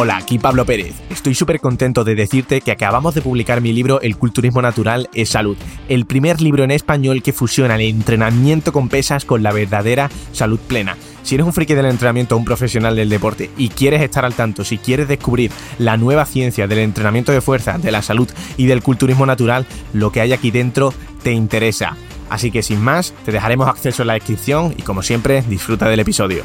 Hola, 0.00 0.16
aquí 0.16 0.38
Pablo 0.38 0.64
Pérez. 0.64 0.94
Estoy 1.10 1.34
súper 1.34 1.58
contento 1.58 2.04
de 2.04 2.14
decirte 2.14 2.60
que 2.60 2.70
acabamos 2.70 3.16
de 3.16 3.20
publicar 3.20 3.60
mi 3.60 3.72
libro 3.72 4.00
El 4.00 4.16
culturismo 4.16 4.62
natural 4.62 5.10
es 5.12 5.30
salud, 5.30 5.56
el 5.88 6.06
primer 6.06 6.40
libro 6.40 6.62
en 6.62 6.70
español 6.70 7.20
que 7.20 7.32
fusiona 7.32 7.74
el 7.74 7.80
entrenamiento 7.80 8.72
con 8.72 8.88
pesas 8.88 9.24
con 9.24 9.42
la 9.42 9.50
verdadera 9.50 10.08
salud 10.30 10.60
plena. 10.60 10.96
Si 11.24 11.34
eres 11.34 11.48
un 11.48 11.52
friki 11.52 11.74
del 11.74 11.86
entrenamiento 11.86 12.36
o 12.36 12.38
un 12.38 12.44
profesional 12.44 12.94
del 12.94 13.08
deporte 13.08 13.50
y 13.58 13.70
quieres 13.70 14.00
estar 14.00 14.24
al 14.24 14.34
tanto, 14.34 14.64
si 14.64 14.78
quieres 14.78 15.08
descubrir 15.08 15.50
la 15.80 15.96
nueva 15.96 16.26
ciencia 16.26 16.68
del 16.68 16.78
entrenamiento 16.78 17.32
de 17.32 17.40
fuerza, 17.40 17.76
de 17.76 17.90
la 17.90 18.02
salud 18.02 18.28
y 18.56 18.66
del 18.66 18.84
culturismo 18.84 19.26
natural, 19.26 19.66
lo 19.92 20.12
que 20.12 20.20
hay 20.20 20.32
aquí 20.32 20.52
dentro 20.52 20.94
te 21.24 21.32
interesa. 21.32 21.96
Así 22.30 22.52
que 22.52 22.62
sin 22.62 22.80
más, 22.80 23.14
te 23.24 23.32
dejaremos 23.32 23.66
acceso 23.66 24.04
en 24.04 24.06
la 24.06 24.14
descripción 24.14 24.74
y 24.78 24.82
como 24.82 25.02
siempre, 25.02 25.42
disfruta 25.42 25.88
del 25.88 25.98
episodio. 25.98 26.44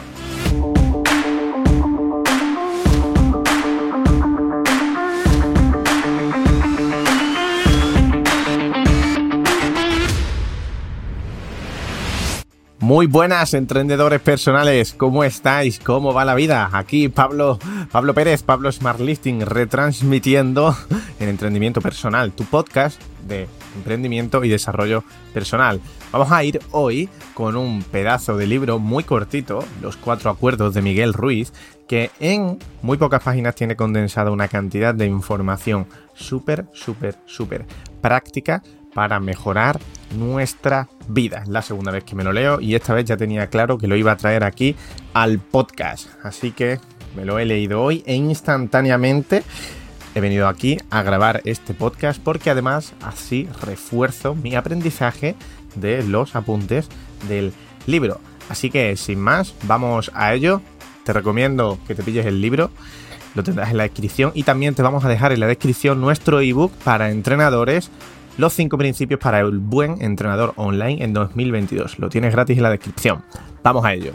Muy 12.84 13.08
buenas 13.08 13.54
emprendedores 13.54 14.20
personales, 14.20 14.92
¿cómo 14.92 15.24
estáis? 15.24 15.80
¿Cómo 15.80 16.14
va 16.14 16.26
la 16.26 16.36
vida? 16.36 16.70
Aquí 16.74 17.08
Pablo, 17.08 17.58
Pablo 17.94 18.14
Pérez, 18.14 18.44
Pablo 18.44 18.70
Smart 18.74 19.00
Listing, 19.00 19.40
retransmitiendo 19.40 20.76
en 21.22 21.30
Emprendimiento 21.30 21.80
Personal, 21.80 22.34
tu 22.34 22.44
podcast 22.44 23.02
de 23.26 23.48
emprendimiento 23.78 24.44
y 24.44 24.50
desarrollo 24.50 25.06
personal. 25.34 25.80
Vamos 26.12 26.30
a 26.34 26.44
ir 26.44 26.60
hoy 26.72 27.08
con 27.34 27.56
un 27.56 27.84
pedazo 27.84 28.36
de 28.36 28.48
libro 28.48 28.80
muy 28.80 29.06
cortito, 29.06 29.64
Los 29.82 29.96
Cuatro 29.96 30.30
Acuerdos 30.30 30.74
de 30.74 30.82
Miguel 30.82 31.14
Ruiz, 31.14 31.54
que 31.88 32.12
en 32.20 32.60
muy 32.82 32.98
pocas 32.98 33.24
páginas 33.24 33.56
tiene 33.56 33.78
condensada 33.78 34.30
una 34.30 34.50
cantidad 34.50 34.94
de 34.94 35.06
información 35.06 35.88
súper, 36.16 36.66
súper, 36.74 37.16
súper 37.28 37.66
práctica 38.02 38.62
para 38.94 39.20
mejorar 39.20 39.80
nuestra 40.18 40.88
vida. 41.08 41.42
Es 41.44 41.50
la 41.50 41.62
segunda 41.62 41.92
vez 41.92 42.04
que 42.04 42.16
me 42.16 42.24
lo 42.24 42.34
leo 42.34 42.60
y 42.60 42.76
esta 42.76 42.94
vez 42.94 43.06
ya 43.06 43.18
tenía 43.18 43.48
claro 43.48 43.78
que 43.78 43.88
lo 43.88 43.96
iba 43.96 44.12
a 44.12 44.18
traer 44.18 44.44
aquí 44.44 44.76
al 45.14 45.40
podcast. 45.40 46.08
Así 46.24 46.52
que 46.52 46.80
me 47.16 47.26
lo 47.26 47.40
he 47.40 47.46
leído 47.46 47.82
hoy 47.82 48.04
e 48.06 48.16
instantáneamente 48.16 49.44
he 50.16 50.20
venido 50.20 50.48
aquí 50.48 50.78
a 50.92 51.02
grabar 51.02 51.42
este 51.46 51.74
podcast 51.74 52.22
porque 52.22 52.50
además 52.50 52.94
así 53.02 53.50
refuerzo 53.62 54.36
mi 54.36 54.56
aprendizaje 54.56 55.36
de 55.76 56.04
los 56.04 56.36
apuntes 56.36 56.88
del 57.28 57.54
libro. 57.88 58.20
Así 58.50 58.70
que 58.70 58.96
sin 58.96 59.20
más, 59.20 59.56
vamos 59.64 60.12
a 60.14 60.34
ello. 60.34 60.62
Te 61.04 61.14
recomiendo 61.14 61.80
que 61.88 61.96
te 61.96 62.04
pilles 62.04 62.26
el 62.26 62.42
libro 62.42 62.70
lo 63.36 63.44
tendrás 63.44 63.72
en 63.72 63.78
la 63.78 63.84
descripción 63.84 64.32
y 64.34 64.44
también 64.44 64.76
te 64.76 64.84
vamos 64.84 65.04
a 65.06 65.10
dejar 65.10 65.32
en 65.32 65.40
la 65.40 65.48
descripción 65.48 66.00
nuestro 66.00 66.40
ebook 66.40 66.72
para 66.84 67.10
entrenadores 67.10 67.90
los 68.38 68.54
5 68.54 68.78
principios 68.78 69.20
para 69.20 69.40
el 69.40 69.60
buen 69.60 70.02
entrenador 70.02 70.54
online 70.56 71.04
en 71.04 71.14
2022. 71.14 72.00
Lo 72.00 72.10
tienes 72.10 72.34
gratis 72.34 72.58
en 72.58 72.64
la 72.64 72.72
descripción. 72.72 73.24
Vamos 73.64 73.86
a 73.86 73.94
ello. 73.94 74.14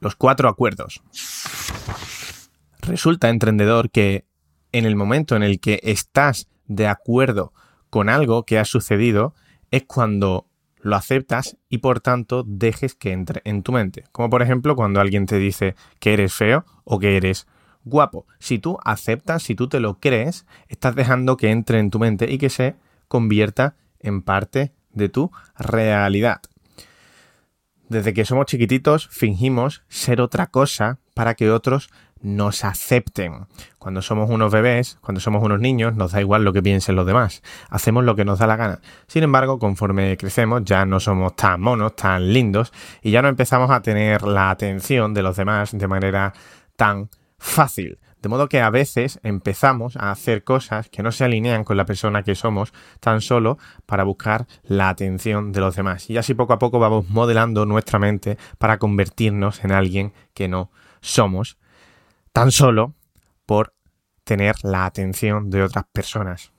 Los 0.00 0.14
cuatro 0.14 0.48
acuerdos. 0.48 1.02
Resulta, 2.82 3.28
emprendedor, 3.28 3.90
que 3.90 4.24
en 4.72 4.84
el 4.86 4.94
momento 4.94 5.34
en 5.34 5.42
el 5.42 5.60
que 5.60 5.80
estás 5.82 6.48
de 6.66 6.86
acuerdo 6.86 7.52
con 7.90 8.08
algo 8.08 8.44
que 8.44 8.58
ha 8.58 8.64
sucedido, 8.64 9.34
es 9.70 9.84
cuando 9.84 10.47
lo 10.88 10.96
aceptas 10.96 11.56
y 11.68 11.78
por 11.78 12.00
tanto 12.00 12.44
dejes 12.46 12.94
que 12.94 13.12
entre 13.12 13.42
en 13.44 13.62
tu 13.62 13.72
mente. 13.72 14.04
Como 14.12 14.30
por 14.30 14.42
ejemplo 14.42 14.74
cuando 14.74 15.00
alguien 15.00 15.26
te 15.26 15.38
dice 15.38 15.76
que 16.00 16.12
eres 16.12 16.34
feo 16.34 16.64
o 16.84 16.98
que 16.98 17.16
eres 17.16 17.46
guapo. 17.84 18.26
Si 18.38 18.58
tú 18.58 18.78
aceptas, 18.84 19.42
si 19.42 19.54
tú 19.54 19.68
te 19.68 19.80
lo 19.80 19.98
crees, 19.98 20.46
estás 20.68 20.94
dejando 20.94 21.36
que 21.36 21.50
entre 21.50 21.78
en 21.78 21.90
tu 21.90 21.98
mente 21.98 22.30
y 22.30 22.38
que 22.38 22.50
se 22.50 22.76
convierta 23.08 23.76
en 24.00 24.22
parte 24.22 24.72
de 24.92 25.08
tu 25.08 25.30
realidad. 25.56 26.40
Desde 27.88 28.12
que 28.12 28.26
somos 28.26 28.46
chiquititos 28.46 29.08
fingimos 29.08 29.82
ser 29.88 30.20
otra 30.20 30.48
cosa 30.48 30.98
para 31.14 31.34
que 31.34 31.50
otros 31.50 31.88
nos 32.22 32.64
acepten. 32.64 33.46
Cuando 33.78 34.02
somos 34.02 34.30
unos 34.30 34.52
bebés, 34.52 34.98
cuando 35.00 35.20
somos 35.20 35.42
unos 35.42 35.60
niños, 35.60 35.94
nos 35.94 36.12
da 36.12 36.20
igual 36.20 36.44
lo 36.44 36.52
que 36.52 36.62
piensen 36.62 36.96
los 36.96 37.06
demás. 37.06 37.42
Hacemos 37.70 38.04
lo 38.04 38.16
que 38.16 38.24
nos 38.24 38.38
da 38.38 38.46
la 38.46 38.56
gana. 38.56 38.80
Sin 39.06 39.22
embargo, 39.22 39.58
conforme 39.58 40.16
crecemos, 40.16 40.62
ya 40.64 40.84
no 40.84 41.00
somos 41.00 41.36
tan 41.36 41.60
monos, 41.60 41.96
tan 41.96 42.32
lindos, 42.32 42.72
y 43.02 43.10
ya 43.10 43.22
no 43.22 43.28
empezamos 43.28 43.70
a 43.70 43.82
tener 43.82 44.22
la 44.22 44.50
atención 44.50 45.14
de 45.14 45.22
los 45.22 45.36
demás 45.36 45.76
de 45.76 45.88
manera 45.88 46.32
tan 46.76 47.08
fácil. 47.38 47.98
De 48.20 48.28
modo 48.28 48.48
que 48.48 48.60
a 48.60 48.70
veces 48.70 49.20
empezamos 49.22 49.96
a 49.96 50.10
hacer 50.10 50.42
cosas 50.42 50.88
que 50.88 51.04
no 51.04 51.12
se 51.12 51.24
alinean 51.24 51.62
con 51.62 51.76
la 51.76 51.84
persona 51.84 52.24
que 52.24 52.34
somos 52.34 52.72
tan 52.98 53.20
solo 53.20 53.58
para 53.86 54.02
buscar 54.02 54.46
la 54.64 54.88
atención 54.88 55.52
de 55.52 55.60
los 55.60 55.76
demás. 55.76 56.10
Y 56.10 56.16
así 56.16 56.34
poco 56.34 56.52
a 56.52 56.58
poco 56.58 56.80
vamos 56.80 57.08
modelando 57.08 57.64
nuestra 57.64 58.00
mente 58.00 58.36
para 58.58 58.78
convertirnos 58.78 59.62
en 59.64 59.70
alguien 59.70 60.12
que 60.34 60.48
no 60.48 60.72
somos 61.00 61.58
tan 62.32 62.52
solo 62.52 62.94
por 63.46 63.74
tener 64.24 64.56
la 64.62 64.84
atención 64.84 65.50
de 65.50 65.62
otras 65.62 65.84
personas. 65.92 66.52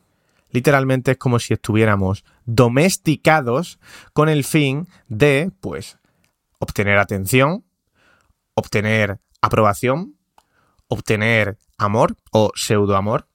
Literalmente 0.51 1.11
es 1.11 1.17
como 1.17 1.39
si 1.39 1.53
estuviéramos 1.53 2.25
domesticados 2.45 3.79
con 4.13 4.29
el 4.29 4.43
fin 4.43 4.87
de, 5.07 5.51
pues, 5.61 5.99
obtener 6.57 6.97
atención, 6.97 7.63
obtener 8.55 9.19
aprobación, 9.41 10.15
obtener 10.87 11.57
amor 11.77 12.17
o 12.31 12.51
pseudoamor, 12.55 13.28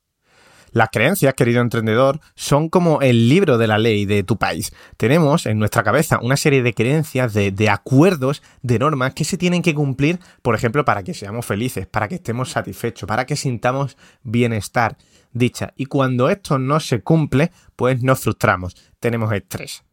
las 0.74 0.90
creencias, 0.90 1.34
querido 1.34 1.60
emprendedor, 1.60 2.20
son 2.34 2.68
como 2.68 3.00
el 3.00 3.28
libro 3.28 3.58
de 3.58 3.68
la 3.68 3.78
ley 3.78 4.04
de 4.04 4.24
tu 4.24 4.36
país. 4.36 4.74
Tenemos 4.96 5.46
en 5.46 5.58
nuestra 5.58 5.84
cabeza 5.84 6.18
una 6.20 6.36
serie 6.36 6.62
de 6.62 6.74
creencias, 6.74 7.32
de, 7.32 7.68
acuerdos, 7.70 8.42
de 8.60 8.80
normas 8.80 9.14
que 9.14 9.24
se 9.24 9.38
tienen 9.38 9.62
que 9.62 9.72
cumplir, 9.72 10.18
por 10.42 10.56
ejemplo, 10.56 10.84
para 10.84 11.04
que 11.04 11.14
seamos 11.14 11.46
felices, 11.46 11.86
para 11.86 12.08
que 12.08 12.16
estemos 12.16 12.50
satisfechos, 12.50 13.06
para 13.06 13.24
que 13.24 13.36
sintamos 13.36 13.96
bienestar, 14.24 14.96
dicha. 15.32 15.72
Y 15.76 15.86
cuando 15.86 16.28
esto 16.28 16.58
no 16.58 16.80
se 16.80 17.02
cumple, 17.02 17.52
pues 17.76 18.02
nos 18.02 18.20
frustramos, 18.20 18.74
tenemos 18.98 19.32
estrés. 19.32 19.84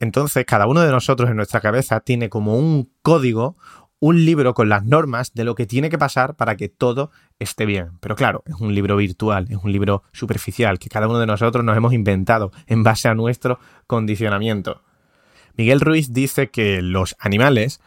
Entonces, 0.00 0.44
cada 0.44 0.66
uno 0.66 0.80
de 0.80 0.90
nosotros 0.90 1.30
en 1.30 1.36
nuestra 1.36 1.60
cabeza 1.60 2.00
tiene 2.00 2.28
como 2.28 2.58
un 2.58 2.90
código, 3.00 3.56
un 3.98 4.24
libro 4.24 4.54
con 4.54 4.68
las 4.68 4.84
normas 4.84 5.32
de 5.32 5.44
lo 5.44 5.54
que 5.54 5.66
tiene 5.66 5.90
que 5.90 5.98
pasar 5.98 6.36
para 6.36 6.56
que 6.56 6.68
todo 6.68 7.10
esté 7.38 7.66
bien. 7.66 7.92
Pero 8.00 8.16
claro, 8.16 8.42
es 8.46 8.54
un 8.56 8.74
libro 8.74 8.96
virtual, 8.96 9.46
es 9.50 9.56
un 9.56 9.72
libro 9.72 10.02
superficial 10.12 10.78
que 10.78 10.88
cada 10.88 11.08
uno 11.08 11.18
de 11.18 11.26
nosotros 11.26 11.64
nos 11.64 11.76
hemos 11.76 11.92
inventado 11.92 12.52
en 12.66 12.82
base 12.82 13.08
a 13.08 13.14
nuestro 13.14 13.58
condicionamiento. 13.86 14.82
Miguel 15.56 15.80
Ruiz 15.80 16.12
dice 16.12 16.50
que 16.50 16.82
los 16.82 17.16
animales 17.18 17.80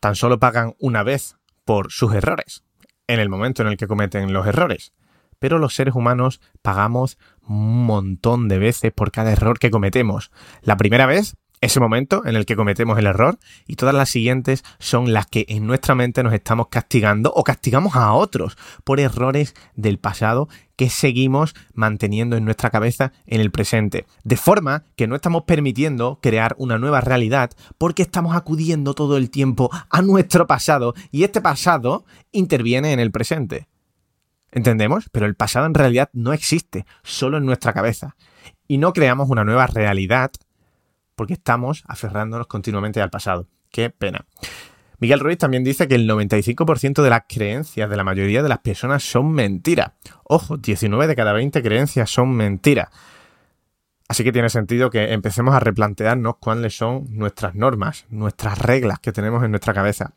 tan 0.00 0.14
solo 0.14 0.38
pagan 0.38 0.74
una 0.78 1.02
vez 1.02 1.36
por 1.64 1.90
sus 1.90 2.14
errores, 2.14 2.62
en 3.08 3.18
el 3.18 3.28
momento 3.28 3.62
en 3.62 3.68
el 3.68 3.76
que 3.76 3.88
cometen 3.88 4.32
los 4.32 4.46
errores. 4.46 4.92
Pero 5.40 5.58
los 5.58 5.74
seres 5.74 5.94
humanos 5.94 6.40
pagamos 6.62 7.18
un 7.46 7.84
montón 7.84 8.48
de 8.48 8.58
veces 8.58 8.92
por 8.92 9.10
cada 9.10 9.32
error 9.32 9.58
que 9.58 9.70
cometemos. 9.70 10.30
La 10.62 10.76
primera 10.76 11.06
vez 11.06 11.36
ese 11.60 11.80
momento 11.80 12.24
en 12.24 12.36
el 12.36 12.46
que 12.46 12.56
cometemos 12.56 12.98
el 12.98 13.06
error 13.06 13.38
y 13.66 13.76
todas 13.76 13.94
las 13.94 14.08
siguientes 14.08 14.64
son 14.78 15.12
las 15.12 15.26
que 15.26 15.46
en 15.48 15.66
nuestra 15.66 15.94
mente 15.94 16.22
nos 16.22 16.32
estamos 16.32 16.68
castigando 16.68 17.32
o 17.34 17.44
castigamos 17.44 17.96
a 17.96 18.12
otros 18.12 18.56
por 18.84 19.00
errores 19.00 19.54
del 19.74 19.98
pasado 19.98 20.48
que 20.76 20.90
seguimos 20.90 21.54
manteniendo 21.74 22.36
en 22.36 22.44
nuestra 22.44 22.70
cabeza 22.70 23.12
en 23.26 23.40
el 23.40 23.50
presente. 23.50 24.06
De 24.22 24.36
forma 24.36 24.84
que 24.94 25.08
no 25.08 25.16
estamos 25.16 25.42
permitiendo 25.42 26.20
crear 26.22 26.54
una 26.58 26.78
nueva 26.78 27.00
realidad 27.00 27.50
porque 27.78 28.02
estamos 28.02 28.36
acudiendo 28.36 28.94
todo 28.94 29.16
el 29.16 29.30
tiempo 29.30 29.70
a 29.90 30.02
nuestro 30.02 30.46
pasado 30.46 30.94
y 31.10 31.24
este 31.24 31.40
pasado 31.40 32.04
interviene 32.30 32.92
en 32.92 33.00
el 33.00 33.10
presente. 33.10 33.66
¿Entendemos? 34.52 35.08
Pero 35.10 35.26
el 35.26 35.34
pasado 35.34 35.66
en 35.66 35.74
realidad 35.74 36.10
no 36.12 36.32
existe, 36.32 36.86
solo 37.02 37.38
en 37.38 37.44
nuestra 37.44 37.72
cabeza. 37.72 38.16
Y 38.66 38.78
no 38.78 38.92
creamos 38.92 39.28
una 39.28 39.44
nueva 39.44 39.66
realidad 39.66 40.30
porque 41.18 41.34
estamos 41.34 41.82
aferrándonos 41.88 42.46
continuamente 42.46 43.02
al 43.02 43.10
pasado. 43.10 43.48
Qué 43.72 43.90
pena. 43.90 44.24
Miguel 45.00 45.18
Ruiz 45.20 45.36
también 45.36 45.64
dice 45.64 45.88
que 45.88 45.96
el 45.96 46.08
95% 46.08 47.02
de 47.02 47.10
las 47.10 47.24
creencias 47.28 47.90
de 47.90 47.96
la 47.96 48.04
mayoría 48.04 48.42
de 48.42 48.48
las 48.48 48.60
personas 48.60 49.02
son 49.02 49.32
mentiras. 49.32 49.92
Ojo, 50.22 50.56
19 50.56 51.08
de 51.08 51.16
cada 51.16 51.32
20 51.32 51.60
creencias 51.60 52.08
son 52.08 52.34
mentiras. 52.34 52.88
Así 54.08 54.22
que 54.22 54.32
tiene 54.32 54.48
sentido 54.48 54.90
que 54.90 55.12
empecemos 55.12 55.54
a 55.54 55.60
replantearnos 55.60 56.36
cuáles 56.36 56.76
son 56.76 57.06
nuestras 57.10 57.54
normas, 57.56 58.06
nuestras 58.08 58.58
reglas 58.58 59.00
que 59.00 59.12
tenemos 59.12 59.44
en 59.44 59.50
nuestra 59.50 59.74
cabeza. 59.74 60.14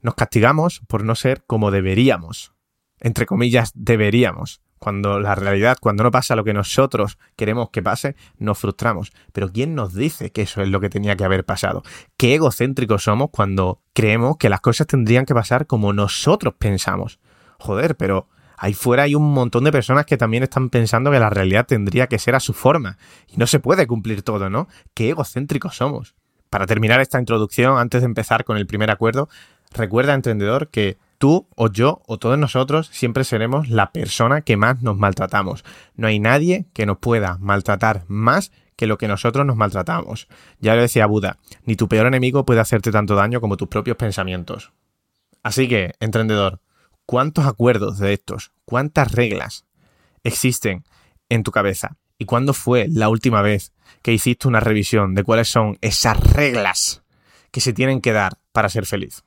Nos 0.00 0.14
castigamos 0.14 0.80
por 0.88 1.04
no 1.04 1.14
ser 1.14 1.44
como 1.46 1.70
deberíamos. 1.70 2.54
Entre 2.98 3.26
comillas, 3.26 3.72
deberíamos 3.74 4.62
Cuando 4.84 5.18
la 5.18 5.34
realidad, 5.34 5.78
cuando 5.80 6.02
no 6.02 6.10
pasa 6.10 6.36
lo 6.36 6.44
que 6.44 6.52
nosotros 6.52 7.16
queremos 7.36 7.70
que 7.70 7.82
pase, 7.82 8.16
nos 8.36 8.58
frustramos. 8.58 9.12
Pero 9.32 9.50
¿quién 9.50 9.74
nos 9.74 9.94
dice 9.94 10.30
que 10.30 10.42
eso 10.42 10.60
es 10.60 10.68
lo 10.68 10.78
que 10.78 10.90
tenía 10.90 11.16
que 11.16 11.24
haber 11.24 11.46
pasado? 11.46 11.82
Qué 12.18 12.34
egocéntricos 12.34 13.04
somos 13.04 13.30
cuando 13.30 13.80
creemos 13.94 14.36
que 14.36 14.50
las 14.50 14.60
cosas 14.60 14.86
tendrían 14.86 15.24
que 15.24 15.32
pasar 15.32 15.66
como 15.66 15.94
nosotros 15.94 16.52
pensamos. 16.58 17.18
Joder, 17.58 17.96
pero 17.96 18.28
ahí 18.58 18.74
fuera 18.74 19.04
hay 19.04 19.14
un 19.14 19.32
montón 19.32 19.64
de 19.64 19.72
personas 19.72 20.04
que 20.04 20.18
también 20.18 20.42
están 20.42 20.68
pensando 20.68 21.10
que 21.10 21.18
la 21.18 21.30
realidad 21.30 21.64
tendría 21.64 22.06
que 22.06 22.18
ser 22.18 22.34
a 22.34 22.40
su 22.40 22.52
forma. 22.52 22.98
Y 23.26 23.38
no 23.38 23.46
se 23.46 23.60
puede 23.60 23.86
cumplir 23.86 24.20
todo, 24.20 24.50
¿no? 24.50 24.68
Qué 24.92 25.08
egocéntricos 25.08 25.76
somos. 25.78 26.14
Para 26.50 26.66
terminar 26.66 27.00
esta 27.00 27.18
introducción, 27.18 27.78
antes 27.78 28.02
de 28.02 28.06
empezar 28.06 28.44
con 28.44 28.58
el 28.58 28.66
primer 28.66 28.90
acuerdo, 28.90 29.30
recuerda, 29.72 30.12
entendedor, 30.12 30.68
que 30.68 30.98
tú 31.24 31.48
o 31.56 31.72
yo 31.72 32.02
o 32.06 32.18
todos 32.18 32.36
nosotros 32.36 32.90
siempre 32.92 33.24
seremos 33.24 33.70
la 33.70 33.92
persona 33.92 34.42
que 34.42 34.58
más 34.58 34.82
nos 34.82 34.98
maltratamos. 34.98 35.64
No 35.94 36.06
hay 36.06 36.18
nadie 36.18 36.66
que 36.74 36.84
nos 36.84 36.98
pueda 36.98 37.38
maltratar 37.40 38.04
más 38.08 38.52
que 38.76 38.86
lo 38.86 38.98
que 38.98 39.08
nosotros 39.08 39.46
nos 39.46 39.56
maltratamos. 39.56 40.28
Ya 40.60 40.74
lo 40.74 40.82
decía 40.82 41.06
Buda, 41.06 41.38
ni 41.64 41.76
tu 41.76 41.88
peor 41.88 42.08
enemigo 42.08 42.44
puede 42.44 42.60
hacerte 42.60 42.92
tanto 42.92 43.14
daño 43.14 43.40
como 43.40 43.56
tus 43.56 43.68
propios 43.68 43.96
pensamientos. 43.96 44.74
Así 45.42 45.66
que, 45.66 45.94
emprendedor, 45.98 46.60
¿cuántos 47.06 47.46
acuerdos 47.46 47.98
de 47.98 48.12
estos, 48.12 48.52
cuántas 48.66 49.12
reglas 49.12 49.64
existen 50.24 50.84
en 51.30 51.42
tu 51.42 51.52
cabeza? 51.52 51.96
¿Y 52.18 52.26
cuándo 52.26 52.52
fue 52.52 52.86
la 52.90 53.08
última 53.08 53.40
vez 53.40 53.72
que 54.02 54.12
hiciste 54.12 54.46
una 54.46 54.60
revisión 54.60 55.14
de 55.14 55.24
cuáles 55.24 55.48
son 55.48 55.78
esas 55.80 56.20
reglas 56.34 57.02
que 57.50 57.62
se 57.62 57.72
tienen 57.72 58.02
que 58.02 58.12
dar 58.12 58.36
para 58.52 58.68
ser 58.68 58.84
feliz? 58.84 59.24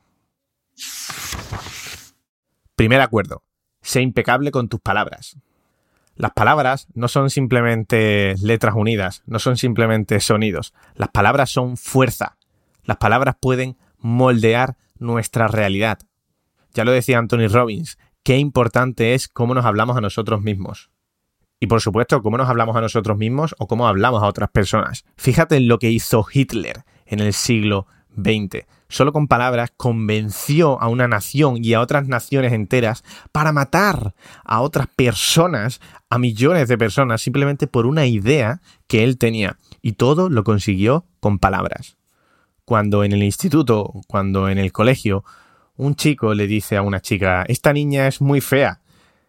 Primer 2.78 3.02
acuerdo. 3.02 3.42
Sé 3.82 4.02
impecable 4.02 4.52
con 4.52 4.70
tus 4.70 4.80
palabras. 4.80 5.36
Las 6.16 6.32
palabras 6.34 6.88
no 6.94 7.08
son 7.08 7.32
simplemente 7.32 8.36
letras 8.40 8.76
unidas, 8.76 9.24
no 9.26 9.40
son 9.40 9.58
simplemente 9.58 10.20
sonidos. 10.20 10.76
Las 10.94 11.10
palabras 11.10 11.50
son 11.50 11.76
fuerza. 11.76 12.38
Las 12.84 12.98
palabras 12.98 13.36
pueden 13.42 13.78
moldear 13.98 14.78
nuestra 15.00 15.48
realidad. 15.48 15.98
Ya 16.76 16.86
lo 16.86 16.92
decía 16.92 17.18
Anthony 17.18 17.48
Robbins, 17.50 17.98
qué 18.22 18.38
importante 18.38 19.16
es 19.16 19.28
cómo 19.28 19.56
nos 19.56 19.66
hablamos 19.66 19.98
a 19.98 20.02
nosotros 20.02 20.44
mismos. 20.44 20.92
Y 21.60 21.66
por 21.66 21.82
supuesto, 21.82 22.22
cómo 22.22 22.38
nos 22.38 22.48
hablamos 22.48 22.76
a 22.76 22.82
nosotros 22.82 23.18
mismos 23.18 23.56
o 23.58 23.66
cómo 23.66 23.88
hablamos 23.88 24.22
a 24.22 24.28
otras 24.28 24.52
personas. 24.52 25.04
Fíjate 25.16 25.58
en 25.58 25.68
lo 25.68 25.80
que 25.80 25.90
hizo 25.90 26.24
Hitler 26.32 26.84
en 27.08 27.22
el 27.22 27.34
siglo 27.34 27.88
XX 28.16 28.68
solo 28.90 29.14
con 29.14 29.28
palabras, 29.28 29.72
convenció 29.76 30.82
a 30.82 30.88
una 30.88 31.08
nación 31.08 31.58
y 31.64 31.74
a 31.74 31.82
otras 31.82 32.08
naciones 32.08 32.54
enteras 32.54 33.04
para 33.32 33.52
matar 33.52 34.16
a 34.44 34.62
otras 34.62 34.88
personas, 34.88 35.82
a 36.10 36.18
millones 36.18 36.68
de 36.68 36.78
personas, 36.78 37.22
simplemente 37.22 37.68
por 37.68 37.86
una 37.86 38.06
idea 38.06 38.62
que 38.88 39.04
él 39.04 39.18
tenía. 39.18 39.58
Y 39.82 39.94
todo 39.94 40.30
lo 40.30 40.44
consiguió 40.44 41.06
con 41.20 41.40
palabras. 41.40 41.98
Cuando 42.66 43.04
en 43.04 43.14
el 43.14 43.24
instituto, 43.24 43.94
cuando 44.08 44.50
en 44.50 44.58
el 44.58 44.72
colegio, 44.72 45.24
un 45.78 45.96
chico 45.96 46.34
le 46.34 46.48
dice 46.48 46.76
a 46.76 46.82
una 46.82 47.00
chica, 47.00 47.46
esta 47.48 47.72
niña 47.72 48.08
es 48.08 48.20
muy 48.20 48.42
fea, 48.42 48.82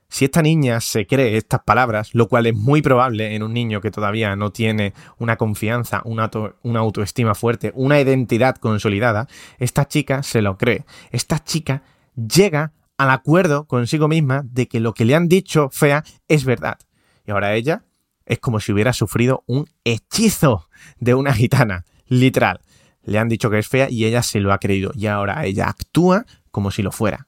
si 0.08 0.24
esta 0.24 0.40
niña 0.40 0.80
se 0.80 1.06
cree 1.06 1.36
estas 1.36 1.60
palabras, 1.62 2.14
lo 2.14 2.28
cual 2.28 2.46
es 2.46 2.54
muy 2.54 2.80
probable 2.80 3.34
en 3.34 3.42
un 3.42 3.52
niño 3.52 3.80
que 3.80 3.90
todavía 3.90 4.34
no 4.36 4.52
tiene 4.52 4.94
una 5.18 5.36
confianza, 5.36 6.02
una, 6.04 6.30
autoestima 6.78 7.34
fuerte, 7.34 7.72
una 7.74 8.00
identidad 8.00 8.56
consolidada, 8.56 9.28
esta 9.58 9.86
chica 9.86 10.22
se 10.22 10.40
lo 10.40 10.56
cree. 10.56 10.86
Esta 11.10 11.44
chica 11.44 11.82
llega 12.16 12.72
al 12.96 13.10
acuerdo 13.10 13.66
consigo 13.66 14.08
misma 14.08 14.42
de 14.44 14.66
que 14.66 14.80
lo 14.80 14.94
que 14.94 15.04
le 15.04 15.14
han 15.14 15.28
dicho 15.28 15.68
fea 15.70 16.04
es 16.26 16.44
verdad. 16.44 16.78
Y 17.26 17.30
ahora 17.30 17.54
ella 17.54 17.84
es 18.24 18.38
como 18.38 18.60
si 18.60 18.72
hubiera 18.72 18.94
sufrido 18.94 19.44
un 19.46 19.68
hechizo 19.84 20.68
de 20.98 21.14
una 21.14 21.34
gitana, 21.34 21.84
literal. 22.06 22.60
Le 23.02 23.18
han 23.18 23.28
dicho 23.28 23.50
que 23.50 23.58
es 23.58 23.68
fea 23.68 23.88
y 23.90 24.06
ella 24.06 24.22
se 24.22 24.40
lo 24.40 24.52
ha 24.54 24.58
creído. 24.58 24.90
Y 24.94 25.06
ahora 25.06 25.44
ella 25.44 25.68
actúa 25.68 26.24
como 26.50 26.70
si 26.70 26.82
lo 26.82 26.92
fuera. 26.92 27.26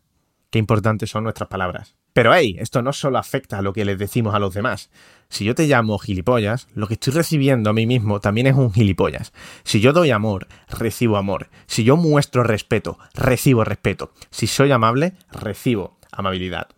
Qué 0.50 0.58
importantes 0.58 1.10
son 1.10 1.24
nuestras 1.24 1.48
palabras. 1.48 1.99
Pero 2.12 2.34
hey, 2.34 2.56
esto 2.58 2.82
no 2.82 2.92
solo 2.92 3.18
afecta 3.18 3.58
a 3.58 3.62
lo 3.62 3.72
que 3.72 3.84
les 3.84 3.98
decimos 3.98 4.34
a 4.34 4.40
los 4.40 4.52
demás. 4.52 4.90
Si 5.28 5.44
yo 5.44 5.54
te 5.54 5.66
llamo 5.66 5.98
gilipollas, 5.98 6.66
lo 6.74 6.88
que 6.88 6.94
estoy 6.94 7.12
recibiendo 7.12 7.70
a 7.70 7.72
mí 7.72 7.86
mismo 7.86 8.20
también 8.20 8.48
es 8.48 8.54
un 8.54 8.72
gilipollas. 8.72 9.32
Si 9.62 9.80
yo 9.80 9.92
doy 9.92 10.10
amor, 10.10 10.48
recibo 10.68 11.16
amor. 11.16 11.48
Si 11.66 11.84
yo 11.84 11.96
muestro 11.96 12.42
respeto, 12.42 12.98
recibo 13.14 13.62
respeto. 13.62 14.12
Si 14.30 14.48
soy 14.48 14.72
amable, 14.72 15.14
recibo 15.30 15.98
amabilidad. 16.10 16.68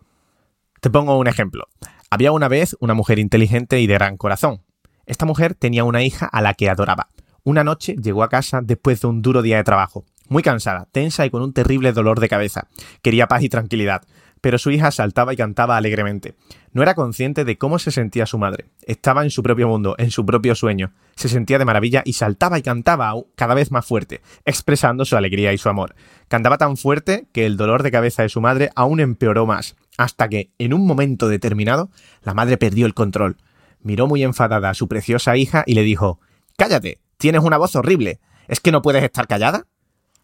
Te 0.81 0.91
pongo 0.91 1.17
un 1.17 1.27
ejemplo. 1.27 1.67
Había 2.11 2.31
una 2.31 2.47
vez 2.47 2.75
una 2.79 2.93
mujer 2.93 3.17
inteligente 3.17 3.81
y 3.81 3.87
de 3.87 3.95
gran 3.95 4.17
corazón. 4.17 4.61
Esta 5.07 5.25
mujer 5.25 5.55
tenía 5.55 5.83
una 5.83 6.03
hija 6.03 6.27
a 6.27 6.41
la 6.41 6.53
que 6.53 6.69
adoraba. 6.69 7.09
Una 7.43 7.63
noche 7.63 7.95
llegó 8.01 8.23
a 8.23 8.29
casa 8.29 8.61
después 8.61 9.01
de 9.01 9.07
un 9.07 9.21
duro 9.21 9.41
día 9.41 9.57
de 9.57 9.63
trabajo, 9.63 10.05
muy 10.29 10.43
cansada, 10.43 10.87
tensa 10.91 11.25
y 11.25 11.29
con 11.29 11.41
un 11.41 11.53
terrible 11.53 11.91
dolor 11.91 12.19
de 12.19 12.29
cabeza. 12.29 12.67
Quería 13.01 13.27
paz 13.27 13.43
y 13.43 13.49
tranquilidad 13.49 14.03
pero 14.43 14.57
su 14.57 14.71
hija 14.71 14.91
saltaba 14.91 15.33
y 15.33 15.37
cantaba 15.37 15.77
alegremente. 15.77 16.35
No 16.73 16.83
era 16.83 16.95
consciente 16.95 17.45
de 17.45 17.57
cómo 17.57 17.79
se 17.79 17.91
sentía 17.91 18.25
su 18.25 18.37
madre. 18.37 18.65
Estaba 18.81 19.23
en 19.23 19.29
su 19.29 19.41
propio 19.41 19.69
mundo, 19.69 19.95
en 19.97 20.11
su 20.11 20.25
propio 20.25 20.53
sueño. 20.53 20.91
Se 21.15 21.29
sentía 21.29 21.59
de 21.59 21.63
maravilla 21.63 22.01
y 22.03 22.11
saltaba 22.11 22.59
y 22.59 22.61
cantaba 22.61 23.13
cada 23.35 23.53
vez 23.53 23.71
más 23.71 23.85
fuerte, 23.85 24.19
expresando 24.43 25.05
su 25.05 25.15
alegría 25.15 25.53
y 25.53 25.57
su 25.57 25.69
amor. 25.69 25.95
Cantaba 26.27 26.57
tan 26.57 26.75
fuerte 26.75 27.25
que 27.31 27.45
el 27.45 27.55
dolor 27.55 27.83
de 27.83 27.91
cabeza 27.91 28.23
de 28.23 28.27
su 28.27 28.41
madre 28.41 28.69
aún 28.75 28.99
empeoró 28.99 29.45
más, 29.45 29.77
hasta 29.97 30.27
que, 30.27 30.51
en 30.59 30.73
un 30.73 30.85
momento 30.85 31.29
determinado, 31.29 31.89
la 32.21 32.33
madre 32.33 32.57
perdió 32.57 32.85
el 32.85 32.93
control. 32.93 33.37
Miró 33.79 34.07
muy 34.07 34.23
enfadada 34.23 34.71
a 34.71 34.73
su 34.73 34.89
preciosa 34.89 35.37
hija 35.37 35.63
y 35.65 35.75
le 35.75 35.83
dijo 35.83 36.19
Cállate, 36.57 36.99
tienes 37.15 37.43
una 37.43 37.57
voz 37.57 37.77
horrible. 37.77 38.19
¿Es 38.49 38.59
que 38.59 38.73
no 38.73 38.81
puedes 38.81 39.03
estar 39.03 39.25
callada? 39.25 39.67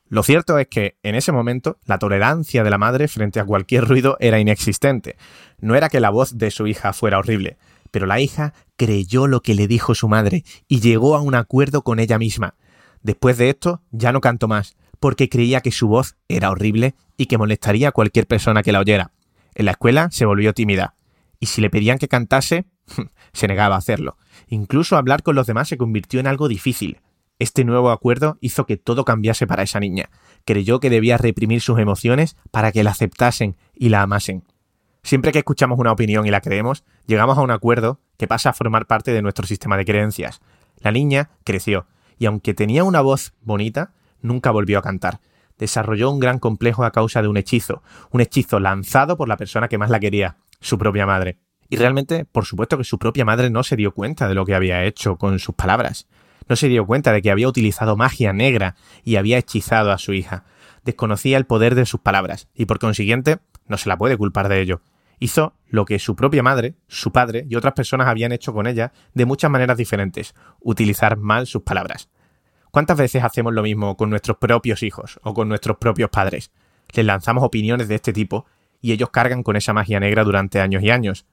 Lo 0.10 0.24
cierto 0.24 0.58
es 0.58 0.68
que 0.68 0.98
en 1.04 1.14
ese 1.14 1.32
momento 1.32 1.78
la 1.86 2.00
tolerancia 2.00 2.64
de 2.64 2.70
la 2.72 2.80
madre 2.80 3.08
frente 3.08 3.40
a 3.40 3.46
cualquier 3.46 3.86
ruido 3.86 4.18
era 4.20 4.40
inexistente. 4.40 5.16
No 5.60 5.76
era 5.76 5.88
que 5.88 6.00
la 6.00 6.10
voz 6.10 6.38
de 6.40 6.50
su 6.50 6.66
hija 6.66 6.94
fuera 6.94 7.20
horrible, 7.20 7.58
pero 7.92 8.08
la 8.08 8.20
hija 8.20 8.56
creyó 8.76 9.28
lo 9.28 9.42
que 9.42 9.54
le 9.54 9.68
dijo 9.68 9.94
su 9.94 10.08
madre 10.08 10.44
y 10.68 10.80
llegó 10.80 11.16
a 11.16 11.22
un 11.22 11.36
acuerdo 11.36 11.84
con 11.84 12.00
ella 12.00 12.18
misma. 12.18 12.56
Después 13.04 13.38
de 13.38 13.50
esto 13.50 13.84
ya 13.92 14.12
no 14.12 14.20
cantó 14.20 14.48
más, 14.48 14.76
porque 15.00 15.30
creía 15.30 15.62
que 15.62 15.72
su 15.72 15.88
voz 15.88 16.18
era 16.28 16.50
horrible 16.50 16.96
y 17.16 17.28
que 17.28 17.38
molestaría 17.38 17.90
a 17.90 17.94
cualquier 17.94 18.26
persona 18.26 18.64
que 18.64 18.72
la 18.72 18.80
oyera. 18.80 19.12
En 19.54 19.66
la 19.66 19.72
escuela 19.72 20.10
se 20.12 20.26
volvió 20.26 20.54
tímida, 20.54 20.96
y 21.40 21.46
si 21.46 21.62
le 21.62 21.70
pedían 21.70 22.00
que 22.00 22.08
cantase, 22.08 22.66
se 23.34 23.48
negaba 23.48 23.76
a 23.76 23.80
hacerlo. 23.80 24.18
Incluso 24.48 24.98
hablar 24.98 25.22
con 25.22 25.36
los 25.36 25.46
demás 25.46 25.68
se 25.68 25.78
convirtió 25.78 26.20
en 26.20 26.28
algo 26.28 26.48
difícil. 26.48 27.00
Este 27.40 27.64
nuevo 27.64 27.90
acuerdo 27.90 28.38
hizo 28.42 28.66
que 28.66 28.76
todo 28.76 29.06
cambiase 29.06 29.48
para 29.48 29.64
esa 29.64 29.80
niña. 29.80 30.10
Creyó 30.44 30.82
que 30.82 30.90
debía 30.90 31.18
reprimir 31.18 31.62
sus 31.62 31.80
emociones 31.80 32.36
para 32.52 32.74
que 32.74 32.84
la 32.84 32.92
aceptasen 32.92 33.56
y 33.74 33.88
la 33.88 34.02
amasen. 34.02 34.44
Siempre 35.04 35.32
que 35.32 35.40
escuchamos 35.40 35.80
una 35.80 35.94
opinión 35.94 36.28
y 36.28 36.32
la 36.32 36.42
creemos, 36.42 36.84
llegamos 37.08 37.38
a 37.38 37.42
un 37.42 37.52
acuerdo 37.52 38.02
que 38.18 38.28
pasa 38.28 38.50
a 38.50 38.54
formar 38.54 38.88
parte 38.88 39.14
de 39.14 39.22
nuestro 39.22 39.48
sistema 39.48 39.78
de 39.78 39.86
creencias. 39.86 40.42
La 40.82 40.92
niña 40.92 41.30
creció, 41.46 41.88
y 42.18 42.26
aunque 42.26 42.54
tenía 42.54 42.84
una 42.84 43.00
voz 43.00 43.34
bonita, 43.40 43.94
nunca 44.22 44.52
volvió 44.52 44.78
a 44.78 44.82
cantar. 44.82 45.22
Desarrolló 45.58 46.12
un 46.12 46.20
gran 46.20 46.40
complejo 46.40 46.84
a 46.84 46.92
causa 46.92 47.22
de 47.22 47.30
un 47.30 47.38
hechizo, 47.38 47.84
un 48.12 48.20
hechizo 48.20 48.60
lanzado 48.60 49.16
por 49.16 49.30
la 49.30 49.38
persona 49.38 49.70
que 49.70 49.78
más 49.78 49.90
la 49.90 50.02
quería, 50.02 50.36
su 50.60 50.78
propia 50.78 51.06
madre. 51.06 51.40
Y 51.70 51.78
realmente, 51.78 52.26
por 52.26 52.44
supuesto 52.44 52.78
que 52.78 52.84
su 52.84 53.00
propia 53.00 53.24
madre 53.24 53.50
no 53.50 53.64
se 53.64 53.78
dio 53.78 53.94
cuenta 53.94 54.28
de 54.28 54.36
lo 54.36 54.46
que 54.46 54.56
había 54.56 54.84
hecho 54.84 55.16
con 55.16 55.40
sus 55.40 55.56
palabras 55.56 56.10
no 56.48 56.56
se 56.56 56.68
dio 56.68 56.86
cuenta 56.86 57.12
de 57.12 57.22
que 57.22 57.32
había 57.32 57.48
utilizado 57.48 57.96
magia 57.96 58.34
negra 58.34 58.76
y 59.04 59.18
había 59.18 59.38
hechizado 59.38 59.92
a 59.92 59.98
su 59.98 60.14
hija. 60.14 60.46
Desconocía 60.84 61.38
el 61.38 61.46
poder 61.46 61.76
de 61.76 61.86
sus 61.86 62.00
palabras 62.00 62.48
y 62.56 62.66
por 62.66 62.80
consiguiente 62.80 63.40
no 63.68 63.78
se 63.78 63.90
la 63.90 63.98
puede 63.98 64.18
culpar 64.18 64.50
de 64.50 64.62
ello. 64.62 64.82
Hizo 65.20 65.54
lo 65.68 65.86
que 65.86 66.00
su 66.00 66.16
propia 66.16 66.42
madre, 66.42 66.76
su 66.88 67.12
padre 67.12 67.46
y 67.50 67.56
otras 67.56 67.74
personas 67.74 68.08
habían 68.08 68.32
hecho 68.32 68.54
con 68.54 68.68
ella 68.68 68.94
de 69.14 69.26
muchas 69.26 69.52
maneras 69.52 69.78
diferentes, 69.78 70.34
utilizar 70.62 71.18
mal 71.18 71.46
sus 71.46 71.64
palabras. 71.64 72.10
¿Cuántas 72.72 72.98
veces 72.98 73.24
hacemos 73.24 73.54
lo 73.54 73.64
mismo 73.64 73.98
con 73.98 74.10
nuestros 74.10 74.38
propios 74.38 74.84
hijos 74.84 75.20
o 75.24 75.34
con 75.34 75.50
nuestros 75.50 75.78
propios 75.78 76.10
padres? 76.10 76.52
Les 76.94 77.06
lanzamos 77.06 77.44
opiniones 77.44 77.88
de 77.88 77.96
este 77.96 78.14
tipo 78.14 78.46
y 78.82 78.92
ellos 78.92 79.10
cargan 79.10 79.44
con 79.44 79.56
esa 79.56 79.74
magia 79.74 80.00
negra 80.00 80.24
durante 80.24 80.62
años 80.62 80.84
y 80.84 80.90
años. 80.90 81.26